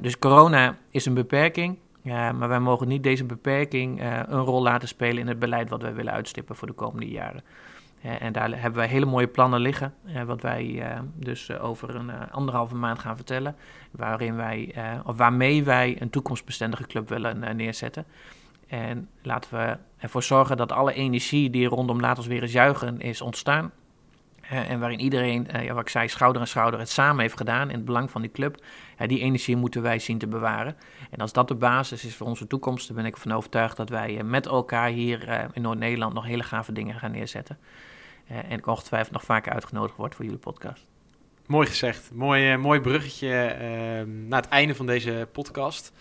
dus 0.01 0.19
corona 0.19 0.77
is 0.91 1.07
een 1.07 1.15
beperking. 1.15 1.79
maar 2.03 2.49
wij 2.49 2.61
mogen 2.61 2.89
niet 2.89 3.03
deze 3.03 3.25
beperking 3.25 4.01
een 4.29 4.45
rol 4.45 4.63
laten 4.63 4.89
spelen 4.89 5.19
in 5.19 5.29
het 5.29 5.39
beleid 5.39 5.71
wat 5.71 5.83
wij 5.83 5.95
willen 5.95 6.13
uitstippen 6.13 6.57
voor 6.57 6.69
de 6.69 6.75
komende 6.75 7.09
jaren. 7.09 7.43
En 8.03 8.33
daar 8.33 8.51
hebben 8.51 8.81
wij 8.81 8.89
hele 8.89 9.07
mooie 9.07 9.27
plannen 9.27 9.61
liggen, 9.61 9.95
wat 10.27 10.43
wij 10.43 10.65
uh, 10.65 10.99
dus 11.15 11.59
over 11.59 11.95
een 11.95 12.31
anderhalve 12.31 12.75
maand 12.75 12.99
gaan 12.99 13.17
vertellen. 13.17 13.57
Waarin 13.91 14.37
wij, 14.37 14.75
of 15.05 15.17
waarmee 15.17 15.65
wij 15.65 15.97
een 16.01 16.11
toekomstbestendige 16.11 16.87
club 16.87 17.09
willen 17.09 17.57
neerzetten. 17.57 18.05
En 18.67 19.09
laten 19.23 19.59
we 19.59 19.77
ervoor 19.97 20.23
zorgen 20.23 20.57
dat 20.57 20.73
alle 20.73 20.93
energie 20.93 21.51
die 21.51 21.67
rondom 21.67 22.01
Laat 22.01 22.19
ons 22.19 22.27
weer 22.27 22.43
eens 22.43 22.53
juichen 22.53 23.01
is 23.01 23.21
ontstaan. 23.21 23.73
En 24.51 24.81
waarin 24.81 25.01
iedereen, 25.01 25.47
ja, 25.63 25.73
wat 25.73 25.83
ik 25.83 25.89
zei, 25.89 26.09
schouder 26.09 26.41
aan 26.41 26.47
schouder 26.47 26.81
het 26.81 26.89
samen 26.89 27.21
heeft 27.21 27.37
gedaan 27.37 27.69
in 27.69 27.77
het 27.77 27.85
belang 27.85 28.11
van 28.11 28.21
die 28.21 28.31
club. 28.31 28.65
die 29.07 29.21
energie 29.21 29.57
moeten 29.57 29.83
wij 29.83 29.99
zien 29.99 30.19
te 30.19 30.27
bewaren. 30.27 30.77
En 31.11 31.19
als 31.19 31.33
dat 31.33 31.49
de 31.49 31.55
basis 31.55 32.05
is 32.05 32.15
voor 32.15 32.27
onze 32.27 32.47
toekomst, 32.47 32.87
dan 32.87 32.97
ben 32.97 33.05
ik 33.05 33.15
ervan 33.15 33.33
overtuigd 33.33 33.77
dat 33.77 33.89
wij 33.89 34.23
met 34.23 34.47
elkaar 34.47 34.89
hier 34.89 35.49
in 35.53 35.63
Noord-Nederland 35.63 36.15
nog 36.15 36.25
hele 36.25 36.43
gave 36.43 36.73
dingen 36.73 36.95
gaan 36.95 37.11
neerzetten. 37.11 37.59
En 38.27 38.59
ik 38.59 38.67
ongetwijfeld 38.67 39.13
nog 39.13 39.25
vaker 39.25 39.53
uitgenodigd 39.53 39.97
word 39.97 40.15
voor 40.15 40.25
jullie 40.25 40.41
podcast. 40.41 40.87
Mooi 41.47 41.67
gezegd. 41.67 42.11
Mooi, 42.15 42.57
mooi 42.57 42.81
bruggetje 42.81 43.57
uh, 43.61 44.29
naar 44.29 44.41
het 44.41 44.51
einde 44.51 44.75
van 44.75 44.87
deze 44.87 45.29
podcast. 45.33 45.93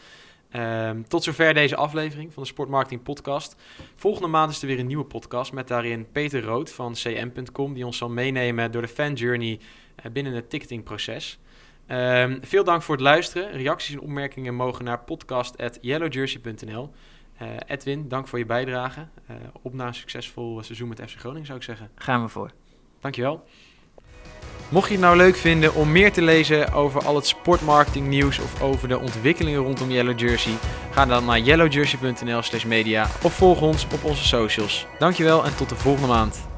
Ehm, 0.49 1.01
tot 1.03 1.23
zover 1.23 1.53
deze 1.53 1.75
aflevering 1.75 2.33
van 2.33 2.43
de 2.43 2.49
Sportmarketing 2.49 3.03
Podcast. 3.03 3.55
Volgende 3.95 4.27
maand 4.27 4.51
is 4.51 4.61
er 4.61 4.67
weer 4.67 4.79
een 4.79 4.87
nieuwe 4.87 5.05
podcast 5.05 5.51
met 5.53 5.67
daarin 5.67 6.11
Peter 6.11 6.43
Rood 6.43 6.71
van 6.71 6.93
cm.com, 6.93 7.73
die 7.73 7.85
ons 7.85 7.97
zal 7.97 8.09
meenemen 8.09 8.71
door 8.71 8.81
de 8.81 8.87
fan 8.87 9.13
journey 9.13 9.59
eh, 9.95 10.11
binnen 10.11 10.33
het 10.33 10.49
ticketingproces. 10.49 11.39
Um, 11.87 12.39
veel 12.41 12.63
dank 12.63 12.81
voor 12.81 12.95
het 12.95 13.03
luisteren. 13.03 13.51
Reacties 13.51 13.95
en 13.95 14.01
opmerkingen 14.01 14.55
mogen 14.55 14.85
naar 14.85 14.99
podcast.yellowjersey.nl. 14.99 16.91
Uh, 17.41 17.47
Edwin, 17.67 18.07
dank 18.07 18.27
voor 18.27 18.39
je 18.39 18.45
bijdrage. 18.45 19.07
Uh, 19.31 19.35
op 19.61 19.73
naar 19.73 19.87
een 19.87 19.93
succesvol 19.93 20.63
seizoen 20.63 20.87
met 20.87 21.01
FC 21.01 21.19
Groningen, 21.19 21.45
zou 21.45 21.57
ik 21.57 21.63
zeggen. 21.63 21.89
Gaan 21.95 22.21
we 22.21 22.27
voor. 22.27 22.51
Dankjewel. 22.99 23.45
Mocht 24.69 24.87
je 24.87 24.93
het 24.93 25.03
nou 25.03 25.17
leuk 25.17 25.35
vinden 25.35 25.75
om 25.75 25.91
meer 25.91 26.11
te 26.11 26.21
lezen 26.21 26.73
over 26.73 27.05
al 27.05 27.15
het 27.15 27.27
sportmarketing 27.27 28.07
nieuws 28.07 28.39
of 28.39 28.61
over 28.61 28.87
de 28.87 28.99
ontwikkelingen 28.99 29.59
rondom 29.59 29.91
Yellow 29.91 30.19
Jersey, 30.19 30.53
ga 30.91 31.05
dan 31.05 31.25
naar 31.25 31.39
yellowjersey.nl 31.39 32.41
slash 32.41 32.63
media 32.63 33.07
of 33.21 33.33
volg 33.33 33.61
ons 33.61 33.87
op 33.93 34.03
onze 34.03 34.25
socials. 34.25 34.85
Dankjewel 34.99 35.45
en 35.45 35.55
tot 35.55 35.69
de 35.69 35.75
volgende 35.75 36.07
maand. 36.07 36.48